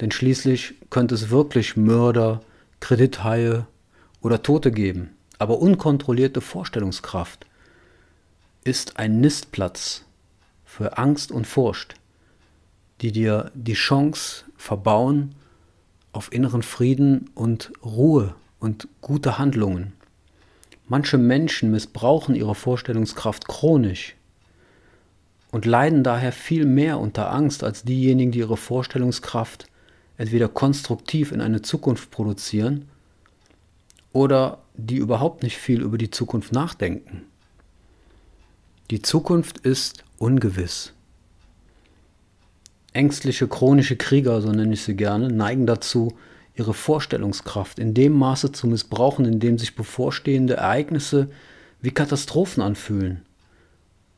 denn 0.01 0.11
schließlich 0.11 0.75
könnte 0.91 1.15
es 1.15 1.31
wirklich 1.31 1.77
Mörder, 1.77 2.41
Kredithaie 2.81 3.67
oder 4.21 4.43
Tote 4.43 4.71
geben. 4.71 5.11
Aber 5.39 5.59
unkontrollierte 5.59 6.41
Vorstellungskraft 6.41 7.47
ist 8.63 8.99
ein 8.99 9.21
Nistplatz 9.21 10.05
für 10.65 10.97
Angst 10.97 11.31
und 11.31 11.47
Furcht, 11.47 11.95
die 13.01 13.13
dir 13.13 13.51
die 13.55 13.75
Chance 13.75 14.45
verbauen 14.57 15.35
auf 16.13 16.33
inneren 16.33 16.63
Frieden 16.63 17.31
und 17.35 17.73
Ruhe 17.85 18.35
und 18.61 18.89
gute 19.01 19.39
Handlungen. 19.39 19.93
Manche 20.87 21.17
Menschen 21.17 21.71
missbrauchen 21.71 22.35
ihre 22.35 22.55
Vorstellungskraft 22.55 23.49
chronisch 23.49 24.17
und 25.51 25.65
leiden 25.65 26.05
daher 26.05 26.33
viel 26.33 26.67
mehr 26.67 26.99
unter 26.99 27.33
Angst 27.33 27.65
als 27.65 27.85
diejenigen, 27.85 28.33
die 28.33 28.41
ihre 28.41 28.57
Vorstellungskraft 28.57 29.67
entweder 30.19 30.49
konstruktiv 30.49 31.33
in 31.33 31.41
eine 31.41 31.63
Zukunft 31.63 32.11
produzieren 32.11 32.89
oder 34.13 34.59
die 34.75 34.97
überhaupt 34.97 35.43
nicht 35.43 35.57
viel 35.57 35.81
über 35.81 35.99
die 35.99 36.11
Zukunft 36.11 36.53
nachdenken. 36.53 37.23
Die 38.91 39.01
Zukunft 39.01 39.59
ist 39.59 40.05
ungewiss. 40.19 40.93
Ängstliche 42.93 43.49
chronische 43.49 43.97
Krieger, 43.97 44.41
so 44.41 44.51
nenne 44.51 44.75
ich 44.75 44.83
sie 44.83 44.95
gerne, 44.95 45.29
neigen 45.29 45.67
dazu, 45.67 46.17
ihre 46.55 46.75
Vorstellungskraft 46.75 47.79
in 47.79 47.95
dem 47.95 48.13
Maße 48.13 48.53
zu 48.53 48.67
missbrauchen, 48.67 49.25
in 49.25 49.41
dem 49.41 49.59
sich 49.59 49.75
bevorstehende 49.75 50.55
Ereignisse 50.55 51.29
wie 51.81 51.91
Katastrophen 51.91 52.63
anfühlen, 52.63 53.23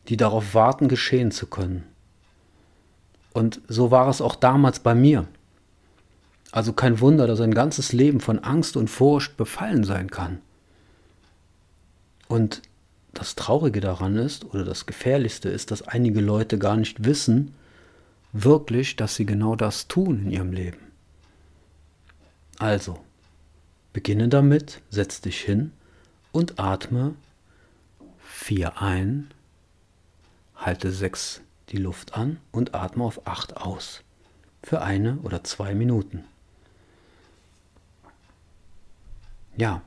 die 0.09 0.17
darauf 0.17 0.55
warten, 0.55 0.89
geschehen 0.89 1.31
zu 1.31 1.47
können. 1.47 1.85
Und 3.33 3.61
so 3.69 3.91
war 3.91 4.09
es 4.09 4.21
auch 4.21 4.37
damals 4.37 4.81
bei 4.81 4.95
mir. 4.95 5.27
Also 6.53 6.73
kein 6.73 7.01
Wunder, 7.01 7.27
dass 7.27 7.41
ein 7.41 7.55
ganzes 7.55 7.93
Leben 7.93 8.21
von 8.21 8.39
Angst 8.39 8.77
und 8.77 8.89
Furcht 8.89 9.37
befallen 9.37 9.85
sein 9.85 10.11
kann. 10.11 10.39
Und 12.29 12.63
das 13.13 13.35
Traurige 13.35 13.81
daran 13.81 14.17
ist, 14.17 14.45
oder 14.45 14.65
das 14.65 14.87
Gefährlichste 14.87 15.49
ist, 15.49 15.71
dass 15.71 15.83
einige 15.83 16.21
Leute 16.21 16.59
gar 16.59 16.77
nicht 16.77 17.05
wissen, 17.05 17.55
wirklich, 18.33 18.97
dass 18.97 19.17
sie 19.17 19.27
genau 19.27 19.57
das 19.57 19.89
tun 19.89 20.23
in 20.25 20.31
ihrem 20.31 20.53
Leben. 20.53 20.86
Also, 22.59 22.99
beginne 23.93 24.29
damit, 24.29 24.81
setz 24.91 25.21
dich 25.21 25.41
hin 25.41 25.73
und 26.33 26.59
atme 26.59 27.15
vier 28.19 28.81
ein, 28.81 29.31
halte 30.55 30.91
sechs 30.93 31.43
die 31.71 31.79
Luft 31.79 32.15
an 32.15 32.39
und 32.53 32.75
atme 32.75 33.05
auf 33.05 33.27
acht 33.27 33.57
aus. 33.57 34.03
Für 34.63 34.83
eine 34.83 35.19
oder 35.23 35.45
zwei 35.45 35.75
Minuten. 35.75 36.25
Ja, 39.57 39.83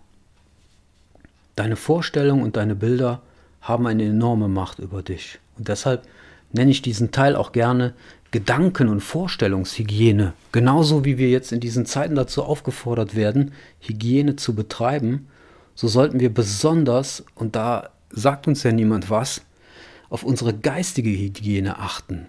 deine 1.55 1.75
Vorstellung 1.75 2.41
und 2.41 2.55
deine 2.55 2.75
Bilder 2.75 3.21
haben 3.61 3.87
eine 3.87 4.05
enorme 4.05 4.47
Macht 4.47 4.79
über 4.79 5.03
dich. 5.03 5.39
Und 5.57 5.67
deshalb 5.67 6.07
nenne 6.51 6.71
ich 6.71 6.81
diesen 6.81 7.11
Teil 7.11 7.35
auch 7.35 7.51
gerne 7.51 7.93
Gedanken- 8.31 8.89
und 8.89 9.01
Vorstellungshygiene. 9.01 10.33
Genauso 10.51 11.03
wie 11.03 11.17
wir 11.17 11.29
jetzt 11.29 11.51
in 11.51 11.59
diesen 11.59 11.85
Zeiten 11.85 12.15
dazu 12.15 12.43
aufgefordert 12.43 13.15
werden, 13.15 13.53
Hygiene 13.79 14.35
zu 14.35 14.53
betreiben, 14.53 15.27
so 15.73 15.87
sollten 15.87 16.19
wir 16.19 16.33
besonders, 16.33 17.23
und 17.35 17.55
da 17.55 17.89
sagt 18.11 18.47
uns 18.47 18.63
ja 18.63 18.71
niemand 18.71 19.09
was, 19.09 19.41
auf 20.09 20.23
unsere 20.23 20.53
geistige 20.53 21.09
Hygiene 21.09 21.79
achten. 21.79 22.27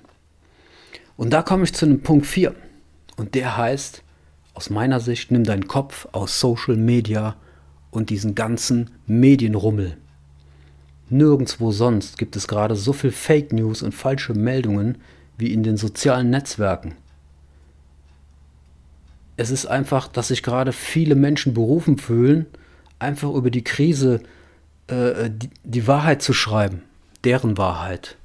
Und 1.17 1.31
da 1.31 1.43
komme 1.43 1.65
ich 1.65 1.75
zu 1.75 1.85
einem 1.85 2.01
Punkt 2.01 2.27
4. 2.27 2.55
Und 3.17 3.35
der 3.35 3.57
heißt, 3.57 4.03
aus 4.55 4.71
meiner 4.71 5.01
Sicht, 5.01 5.31
nimm 5.31 5.45
deinen 5.45 5.69
Kopf 5.69 6.09
aus 6.13 6.41
Social 6.41 6.77
Media 6.77 7.37
und 7.91 8.11
diesen 8.11 8.35
ganzen 8.35 8.91
Medienrummel. 9.07 9.97
Nirgendwo 11.11 11.73
sonst 11.73 12.19
gibt 12.19 12.37
es 12.37 12.47
gerade 12.47 12.77
so 12.77 12.93
viel 12.93 13.11
Fake 13.11 13.53
News 13.53 13.83
und 13.83 13.95
falsche 13.95 14.33
Meldungen 14.33 14.99
wie 15.41 15.53
in 15.53 15.63
den 15.63 15.77
sozialen 15.77 16.31
Netzwerken. 16.31 16.95
Es 19.37 19.51
ist 19.51 19.67
einfach, 19.67 20.09
dass 20.09 20.29
sich 20.29 20.43
gerade 20.43 20.73
viele 20.73 21.15
Menschen 21.15 21.55
berufen 21.55 21.99
fühlen, 21.99 22.47
einfach 22.99 23.33
über 23.33 23.51
die 23.51 23.65
Krise 23.65 24.21
äh, 24.89 25.31
die, 25.31 25.51
die 25.65 25.87
Wahrheit 25.87 26.23
zu 26.23 26.33
schreiben, 26.33 26.83
deren 27.25 27.57
Wahrheit. 27.57 28.17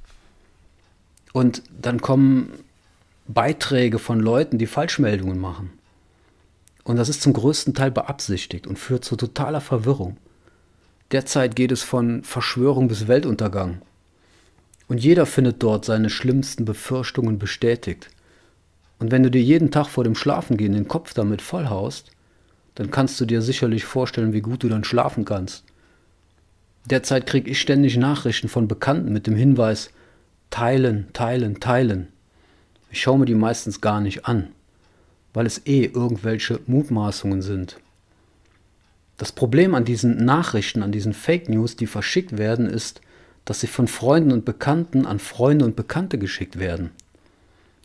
Und 1.32 1.62
dann 1.80 2.00
kommen 2.00 2.50
Beiträge 3.28 3.98
von 3.98 4.20
Leuten, 4.20 4.58
die 4.58 4.66
Falschmeldungen 4.66 5.38
machen. 5.38 5.70
Und 6.84 6.96
das 6.96 7.08
ist 7.08 7.22
zum 7.22 7.32
größten 7.32 7.74
Teil 7.74 7.90
beabsichtigt 7.90 8.66
und 8.66 8.78
führt 8.78 9.04
zu 9.04 9.16
totaler 9.16 9.60
Verwirrung. 9.60 10.18
Derzeit 11.12 11.56
geht 11.56 11.72
es 11.72 11.82
von 11.82 12.22
Verschwörung 12.24 12.88
bis 12.88 13.08
Weltuntergang. 13.08 13.82
Und 14.88 15.02
jeder 15.02 15.26
findet 15.26 15.62
dort 15.62 15.84
seine 15.84 16.10
schlimmsten 16.10 16.64
Befürchtungen 16.64 17.38
bestätigt. 17.38 18.08
Und 18.98 19.10
wenn 19.10 19.22
du 19.22 19.30
dir 19.30 19.42
jeden 19.42 19.70
Tag 19.70 19.88
vor 19.88 20.04
dem 20.04 20.14
Schlafengehen 20.14 20.72
den 20.72 20.88
Kopf 20.88 21.12
damit 21.12 21.42
vollhaust, 21.42 22.10
dann 22.76 22.90
kannst 22.90 23.20
du 23.20 23.24
dir 23.24 23.42
sicherlich 23.42 23.84
vorstellen, 23.84 24.32
wie 24.32 24.40
gut 24.40 24.62
du 24.62 24.68
dann 24.68 24.84
schlafen 24.84 25.24
kannst. 25.24 25.64
Derzeit 26.84 27.26
kriege 27.26 27.50
ich 27.50 27.60
ständig 27.60 27.96
Nachrichten 27.96 28.48
von 28.48 28.68
Bekannten 28.68 29.12
mit 29.12 29.26
dem 29.26 29.34
Hinweis, 29.34 29.90
teilen, 30.50 31.08
teilen, 31.12 31.58
teilen. 31.58 32.08
Ich 32.90 33.02
schaue 33.02 33.18
mir 33.18 33.26
die 33.26 33.34
meistens 33.34 33.80
gar 33.80 34.00
nicht 34.00 34.26
an 34.26 34.48
weil 35.36 35.44
es 35.44 35.66
eh 35.66 35.84
irgendwelche 35.84 36.60
Mutmaßungen 36.66 37.42
sind. 37.42 37.76
Das 39.18 39.32
Problem 39.32 39.74
an 39.74 39.84
diesen 39.84 40.24
Nachrichten, 40.24 40.82
an 40.82 40.92
diesen 40.92 41.12
Fake 41.12 41.50
News, 41.50 41.76
die 41.76 41.86
verschickt 41.86 42.38
werden, 42.38 42.70
ist, 42.70 43.02
dass 43.46 43.60
sie 43.60 43.68
von 43.68 43.88
Freunden 43.88 44.32
und 44.32 44.44
Bekannten 44.44 45.06
an 45.06 45.18
Freunde 45.18 45.64
und 45.64 45.76
Bekannte 45.76 46.18
geschickt 46.18 46.58
werden. 46.58 46.90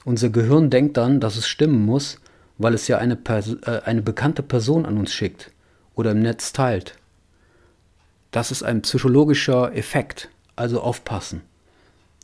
Unser 0.04 0.30
Gehirn 0.30 0.70
denkt 0.70 0.98
dann, 0.98 1.22
dass 1.22 1.38
es 1.38 1.48
stimmen 1.48 1.86
muss, 1.86 2.20
weil 2.58 2.74
es 2.74 2.88
ja 2.88 2.98
eine, 2.98 3.16
Pers 3.16 3.56
äh, 3.66 3.82
eine 3.86 4.02
bekannte 4.02 4.44
Person 4.44 4.86
an 4.86 4.98
uns 4.98 5.14
schickt 5.14 5.52
oder 5.96 6.12
im 6.12 6.22
Netz 6.22 6.52
teilt. 6.52 6.96
Das 8.32 8.52
ist 8.52 8.64
ein 8.64 8.82
psychologischer 8.82 9.76
Effekt, 9.76 10.30
also 10.56 10.82
aufpassen. 10.82 11.42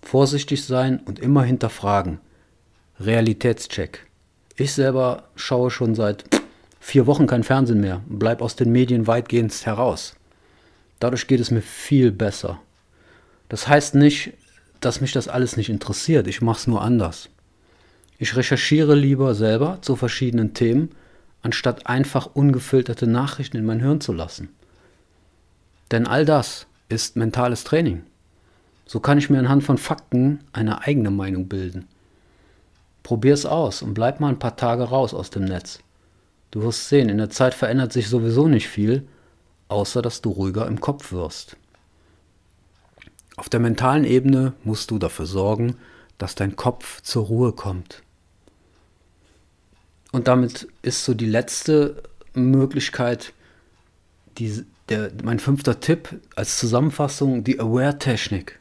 Vorsichtig 0.03 0.65
sein 0.65 0.99
und 1.05 1.19
immer 1.19 1.43
hinterfragen. 1.43 2.19
Realitätscheck. 2.99 4.07
Ich 4.55 4.73
selber 4.73 5.25
schaue 5.35 5.69
schon 5.69 5.93
seit 5.93 6.23
vier 6.79 7.05
Wochen 7.05 7.27
kein 7.27 7.43
Fernsehen 7.43 7.81
mehr 7.81 8.01
und 8.09 8.17
bleibe 8.17 8.43
aus 8.43 8.55
den 8.55 8.71
Medien 8.71 9.05
weitgehend 9.05 9.53
heraus. 9.65 10.15
Dadurch 10.99 11.27
geht 11.27 11.39
es 11.39 11.51
mir 11.51 11.61
viel 11.61 12.11
besser. 12.11 12.59
Das 13.49 13.67
heißt 13.67 13.95
nicht, 13.95 14.33
dass 14.81 15.01
mich 15.01 15.11
das 15.11 15.27
alles 15.27 15.57
nicht 15.57 15.69
interessiert. 15.69 16.27
Ich 16.27 16.41
mache 16.41 16.59
es 16.59 16.67
nur 16.67 16.81
anders. 16.81 17.29
Ich 18.19 18.35
recherchiere 18.35 18.95
lieber 18.95 19.35
selber 19.35 19.79
zu 19.81 19.95
verschiedenen 19.95 20.53
Themen, 20.53 20.89
anstatt 21.41 21.87
einfach 21.87 22.29
ungefilterte 22.33 23.07
Nachrichten 23.07 23.57
in 23.57 23.65
mein 23.65 23.79
Hirn 23.79 24.01
zu 24.01 24.11
lassen. 24.11 24.49
Denn 25.91 26.07
all 26.07 26.25
das 26.25 26.67
ist 26.89 27.15
mentales 27.15 27.63
Training. 27.63 28.03
So 28.85 28.99
kann 28.99 29.17
ich 29.17 29.29
mir 29.29 29.39
anhand 29.39 29.63
von 29.63 29.77
Fakten 29.77 30.39
eine 30.53 30.81
eigene 30.81 31.11
Meinung 31.11 31.47
bilden. 31.47 31.87
Probier's 33.03 33.45
aus 33.45 33.81
und 33.81 33.93
bleib 33.93 34.19
mal 34.19 34.29
ein 34.29 34.39
paar 34.39 34.55
Tage 34.55 34.83
raus 34.83 35.13
aus 35.13 35.29
dem 35.29 35.45
Netz. 35.45 35.79
Du 36.51 36.63
wirst 36.63 36.89
sehen, 36.89 37.09
in 37.09 37.17
der 37.17 37.29
Zeit 37.29 37.53
verändert 37.53 37.93
sich 37.93 38.09
sowieso 38.09 38.47
nicht 38.47 38.67
viel, 38.67 39.07
außer 39.67 40.01
dass 40.01 40.21
du 40.21 40.29
ruhiger 40.29 40.67
im 40.67 40.79
Kopf 40.79 41.11
wirst. 41.11 41.57
Auf 43.37 43.49
der 43.49 43.59
mentalen 43.59 44.03
Ebene 44.03 44.53
musst 44.63 44.91
du 44.91 44.97
dafür 44.97 45.27
sorgen, 45.27 45.75
dass 46.17 46.35
dein 46.35 46.55
Kopf 46.55 47.01
zur 47.01 47.25
Ruhe 47.27 47.53
kommt. 47.53 48.01
Und 50.11 50.27
damit 50.27 50.67
ist 50.81 51.05
so 51.05 51.13
die 51.13 51.27
letzte 51.27 52.01
Möglichkeit, 52.33 53.33
die, 54.39 54.65
der, 54.89 55.11
mein 55.23 55.39
fünfter 55.39 55.79
Tipp 55.79 56.19
als 56.35 56.57
Zusammenfassung, 56.57 57.43
die 57.43 57.59
Aware-Technik. 57.59 58.59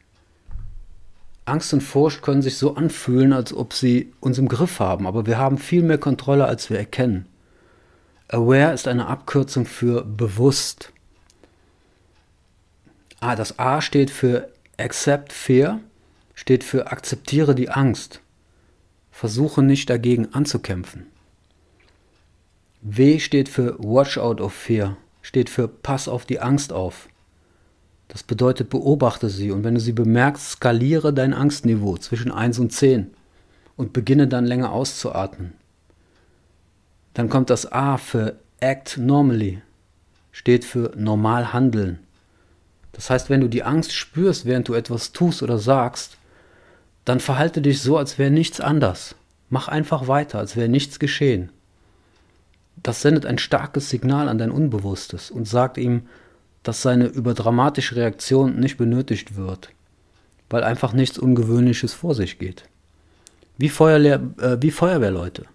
Angst 1.45 1.73
und 1.73 1.81
Furcht 1.81 2.21
können 2.21 2.41
sich 2.41 2.57
so 2.57 2.75
anfühlen, 2.75 3.33
als 3.33 3.53
ob 3.53 3.73
sie 3.73 4.13
uns 4.19 4.37
im 4.37 4.47
Griff 4.47 4.79
haben, 4.79 5.07
aber 5.07 5.25
wir 5.25 5.39
haben 5.39 5.57
viel 5.57 5.81
mehr 5.81 5.97
Kontrolle, 5.97 6.45
als 6.45 6.69
wir 6.69 6.77
erkennen. 6.77 7.25
Aware 8.27 8.73
ist 8.73 8.87
eine 8.87 9.07
Abkürzung 9.07 9.65
für 9.65 10.03
bewusst. 10.03 10.91
Ah, 13.21 13.35
das 13.35 13.57
A 13.57 13.81
steht 13.81 14.11
für 14.11 14.49
Accept 14.79 15.33
Fear, 15.33 15.79
steht 16.35 16.63
für 16.63 16.91
akzeptiere 16.91 17.55
die 17.55 17.69
Angst. 17.69 18.21
Versuche 19.11 19.63
nicht 19.63 19.89
dagegen 19.89 20.33
anzukämpfen. 20.33 21.07
W 22.81 23.19
steht 23.19 23.49
für 23.49 23.79
Watch 23.79 24.19
out 24.19 24.39
of 24.39 24.53
Fear, 24.53 24.97
steht 25.23 25.49
für 25.49 25.67
Pass 25.67 26.07
auf 26.07 26.25
die 26.25 26.39
Angst 26.39 26.71
auf. 26.71 27.09
Das 28.07 28.21
bedeutet, 28.21 28.69
beobachte 28.69 29.29
sie 29.29 29.49
und 29.51 29.63
wenn 29.63 29.73
du 29.73 29.81
sie 29.81 29.93
bemerkst, 29.93 30.51
skaliere 30.51 31.11
dein 31.11 31.33
Angstniveau 31.33 31.97
zwischen 31.97 32.31
1 32.31 32.59
und 32.59 32.71
10 32.71 33.11
und 33.75 33.93
beginne 33.93 34.27
dann 34.27 34.45
länger 34.45 34.71
auszuatmen. 34.71 35.53
Dann 37.15 37.29
kommt 37.29 37.49
das 37.49 37.71
A 37.71 37.97
für 37.97 38.37
Act 38.59 38.99
Normally, 38.99 39.61
steht 40.31 40.63
für 40.65 40.93
normal 40.95 41.51
handeln. 41.51 41.99
Das 42.97 43.11
heißt, 43.11 43.29
wenn 43.29 43.41
du 43.41 43.47
die 43.47 43.63
Angst 43.63 43.93
spürst, 43.93 44.45
während 44.45 44.67
du 44.67 44.73
etwas 44.73 45.11
tust 45.11 45.43
oder 45.43 45.59
sagst, 45.59 46.17
dann 47.05 47.19
verhalte 47.19 47.61
dich 47.61 47.81
so, 47.81 47.95
als 47.95 48.17
wäre 48.17 48.31
nichts 48.31 48.59
anders. 48.59 49.15
Mach 49.49 49.67
einfach 49.67 50.07
weiter, 50.07 50.39
als 50.39 50.57
wäre 50.57 50.67
nichts 50.67 50.99
geschehen. 50.99 51.51
Das 52.83 53.01
sendet 53.01 53.25
ein 53.25 53.37
starkes 53.37 53.89
Signal 53.89 54.27
an 54.27 54.39
dein 54.39 54.51
Unbewusstes 54.51 55.31
und 55.31 55.47
sagt 55.47 55.77
ihm, 55.77 56.07
dass 56.63 56.81
seine 56.81 57.05
überdramatische 57.05 57.95
Reaktion 57.95 58.59
nicht 58.59 58.77
benötigt 58.77 59.37
wird, 59.37 59.69
weil 60.49 60.63
einfach 60.63 60.91
nichts 60.91 61.19
Ungewöhnliches 61.19 61.93
vor 61.93 62.15
sich 62.15 62.39
geht. 62.39 62.63
Wie, 63.57 63.69
Feuerlehr, 63.69 64.21
äh, 64.39 64.57
wie 64.59 64.71
Feuerwehrleute, 64.71 65.45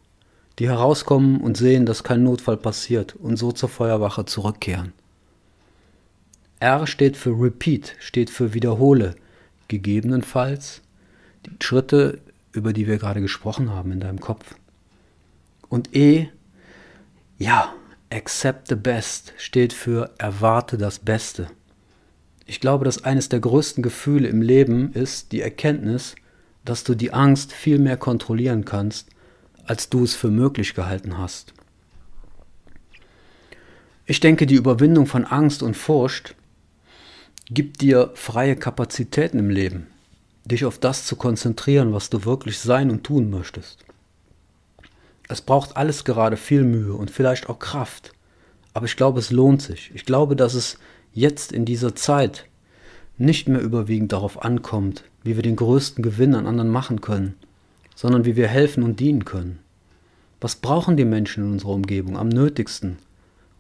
die 0.58 0.68
herauskommen 0.68 1.40
und 1.40 1.56
sehen, 1.56 1.86
dass 1.86 2.04
kein 2.04 2.22
Notfall 2.22 2.56
passiert 2.56 3.16
und 3.16 3.36
so 3.36 3.50
zur 3.50 3.68
Feuerwache 3.68 4.24
zurückkehren. 4.24 4.92
R 6.62 6.86
steht 6.86 7.16
für 7.16 7.30
Repeat, 7.30 7.96
steht 7.98 8.30
für 8.30 8.54
Wiederhole, 8.54 9.16
gegebenenfalls 9.66 10.80
die 11.44 11.50
Schritte, 11.60 12.20
über 12.52 12.72
die 12.72 12.86
wir 12.86 12.98
gerade 12.98 13.20
gesprochen 13.20 13.70
haben 13.70 13.90
in 13.90 13.98
deinem 13.98 14.20
Kopf. 14.20 14.54
Und 15.68 15.96
E, 15.96 16.28
ja, 17.36 17.74
Accept 18.10 18.68
the 18.68 18.76
Best 18.76 19.32
steht 19.38 19.72
für 19.72 20.12
Erwarte 20.18 20.78
das 20.78 21.00
Beste. 21.00 21.48
Ich 22.46 22.60
glaube, 22.60 22.84
dass 22.84 23.02
eines 23.02 23.28
der 23.28 23.40
größten 23.40 23.82
Gefühle 23.82 24.28
im 24.28 24.40
Leben 24.40 24.92
ist 24.92 25.32
die 25.32 25.40
Erkenntnis, 25.40 26.14
dass 26.64 26.84
du 26.84 26.94
die 26.94 27.12
Angst 27.12 27.52
viel 27.52 27.80
mehr 27.80 27.96
kontrollieren 27.96 28.64
kannst, 28.64 29.08
als 29.64 29.88
du 29.88 30.04
es 30.04 30.14
für 30.14 30.30
möglich 30.30 30.74
gehalten 30.74 31.18
hast. 31.18 31.54
Ich 34.06 34.20
denke, 34.20 34.46
die 34.46 34.54
Überwindung 34.54 35.06
von 35.06 35.24
Angst 35.24 35.64
und 35.64 35.76
Furcht 35.76 36.36
gibt 37.52 37.80
dir 37.80 38.10
freie 38.14 38.56
Kapazitäten 38.56 39.38
im 39.38 39.50
Leben, 39.50 39.86
dich 40.44 40.64
auf 40.64 40.78
das 40.78 41.06
zu 41.06 41.16
konzentrieren, 41.16 41.92
was 41.92 42.08
du 42.08 42.24
wirklich 42.24 42.58
sein 42.58 42.90
und 42.90 43.04
tun 43.04 43.30
möchtest. 43.30 43.84
Es 45.28 45.40
braucht 45.40 45.76
alles 45.76 46.04
gerade 46.04 46.36
viel 46.36 46.64
Mühe 46.64 46.94
und 46.94 47.10
vielleicht 47.10 47.48
auch 47.48 47.58
Kraft. 47.58 48.12
Aber 48.74 48.86
ich 48.86 48.96
glaube, 48.96 49.18
es 49.18 49.30
lohnt 49.30 49.60
sich. 49.60 49.90
Ich 49.94 50.04
glaube, 50.04 50.34
dass 50.34 50.54
es 50.54 50.78
jetzt 51.12 51.52
in 51.52 51.64
dieser 51.64 51.94
Zeit 51.94 52.46
nicht 53.18 53.48
mehr 53.48 53.60
überwiegend 53.60 54.12
darauf 54.12 54.42
ankommt, 54.42 55.04
wie 55.22 55.36
wir 55.36 55.42
den 55.42 55.56
größten 55.56 56.02
Gewinn 56.02 56.34
an 56.34 56.46
anderen 56.46 56.70
machen 56.70 57.00
können, 57.00 57.34
sondern 57.94 58.24
wie 58.24 58.36
wir 58.36 58.48
helfen 58.48 58.82
und 58.82 58.98
dienen 58.98 59.24
können. 59.24 59.58
Was 60.40 60.56
brauchen 60.56 60.96
die 60.96 61.04
Menschen 61.04 61.44
in 61.44 61.52
unserer 61.52 61.72
Umgebung 61.72 62.16
am 62.16 62.28
nötigsten? 62.28 62.98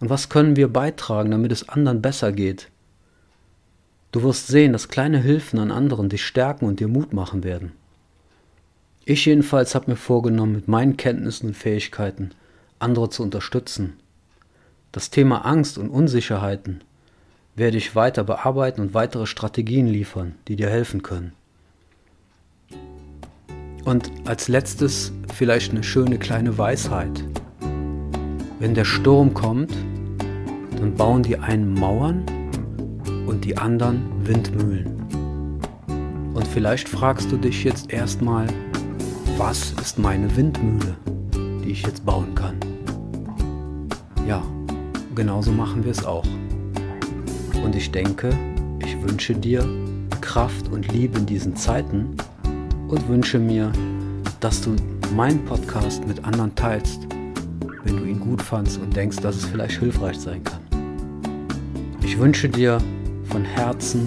Und 0.00 0.10
was 0.10 0.28
können 0.28 0.56
wir 0.56 0.68
beitragen, 0.68 1.30
damit 1.30 1.52
es 1.52 1.68
anderen 1.68 2.02
besser 2.02 2.32
geht? 2.32 2.71
Du 4.12 4.22
wirst 4.22 4.46
sehen, 4.46 4.74
dass 4.74 4.88
kleine 4.88 5.18
Hilfen 5.18 5.58
an 5.58 5.70
anderen 5.70 6.10
dich 6.10 6.24
stärken 6.24 6.66
und 6.66 6.80
dir 6.80 6.88
Mut 6.88 7.14
machen 7.14 7.44
werden. 7.44 7.72
Ich 9.06 9.24
jedenfalls 9.24 9.74
habe 9.74 9.90
mir 9.90 9.96
vorgenommen, 9.96 10.52
mit 10.52 10.68
meinen 10.68 10.98
Kenntnissen 10.98 11.48
und 11.48 11.56
Fähigkeiten 11.56 12.30
andere 12.78 13.08
zu 13.08 13.22
unterstützen. 13.22 13.94
Das 14.92 15.08
Thema 15.08 15.46
Angst 15.46 15.78
und 15.78 15.88
Unsicherheiten 15.88 16.82
werde 17.56 17.78
ich 17.78 17.96
weiter 17.96 18.22
bearbeiten 18.22 18.82
und 18.82 18.94
weitere 18.94 19.26
Strategien 19.26 19.86
liefern, 19.86 20.34
die 20.46 20.56
dir 20.56 20.68
helfen 20.68 21.02
können. 21.02 21.32
Und 23.84 24.10
als 24.26 24.48
letztes 24.48 25.12
vielleicht 25.34 25.72
eine 25.72 25.82
schöne 25.82 26.18
kleine 26.18 26.58
Weisheit. 26.58 27.24
Wenn 28.58 28.74
der 28.74 28.84
Sturm 28.84 29.32
kommt, 29.32 29.72
dann 30.76 30.94
bauen 30.94 31.22
die 31.22 31.38
einen 31.38 31.74
Mauern 31.74 32.24
und 33.26 33.44
die 33.44 33.56
anderen 33.56 34.02
Windmühlen. 34.26 35.02
Und 36.34 36.46
vielleicht 36.48 36.88
fragst 36.88 37.30
du 37.30 37.36
dich 37.36 37.64
jetzt 37.64 37.92
erstmal, 37.92 38.46
was 39.36 39.72
ist 39.80 39.98
meine 39.98 40.34
Windmühle, 40.36 40.96
die 41.64 41.70
ich 41.70 41.82
jetzt 41.82 42.04
bauen 42.04 42.34
kann? 42.34 42.56
Ja, 44.26 44.42
genauso 45.14 45.52
machen 45.52 45.84
wir 45.84 45.92
es 45.92 46.04
auch. 46.04 46.26
Und 47.64 47.76
ich 47.76 47.90
denke, 47.90 48.30
ich 48.80 49.00
wünsche 49.02 49.34
dir 49.34 49.66
Kraft 50.20 50.68
und 50.68 50.90
Liebe 50.92 51.18
in 51.18 51.26
diesen 51.26 51.56
Zeiten 51.56 52.16
und 52.88 53.08
wünsche 53.08 53.38
mir, 53.38 53.70
dass 54.40 54.60
du 54.60 54.76
meinen 55.14 55.44
Podcast 55.44 56.06
mit 56.06 56.24
anderen 56.24 56.54
teilst, 56.54 57.06
wenn 57.84 57.96
du 57.96 58.04
ihn 58.04 58.20
gut 58.20 58.40
fandst 58.40 58.78
und 58.78 58.94
denkst, 58.96 59.18
dass 59.18 59.36
es 59.36 59.44
vielleicht 59.44 59.78
hilfreich 59.78 60.18
sein 60.18 60.42
kann. 60.42 60.60
Ich 62.02 62.18
wünsche 62.18 62.48
dir 62.48 62.78
von 63.32 63.44
Herzen 63.44 64.06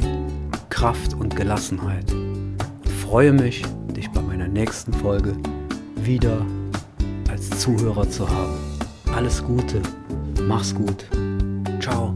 Kraft 0.70 1.16
und 1.16 1.36
Gelassenheit 1.36 2.14
und 2.14 2.56
freue 3.02 3.34
mich, 3.34 3.64
dich 3.96 4.08
bei 4.12 4.22
meiner 4.22 4.48
nächsten 4.48 4.94
Folge 4.94 5.36
wieder 5.96 6.46
als 7.32 7.50
Zuhörer 7.60 8.08
zu 8.08 8.30
haben. 8.30 8.54
Alles 9.16 9.44
Gute, 9.44 9.82
mach's 10.48 10.76
gut. 10.76 11.06
Ciao. 11.80 12.14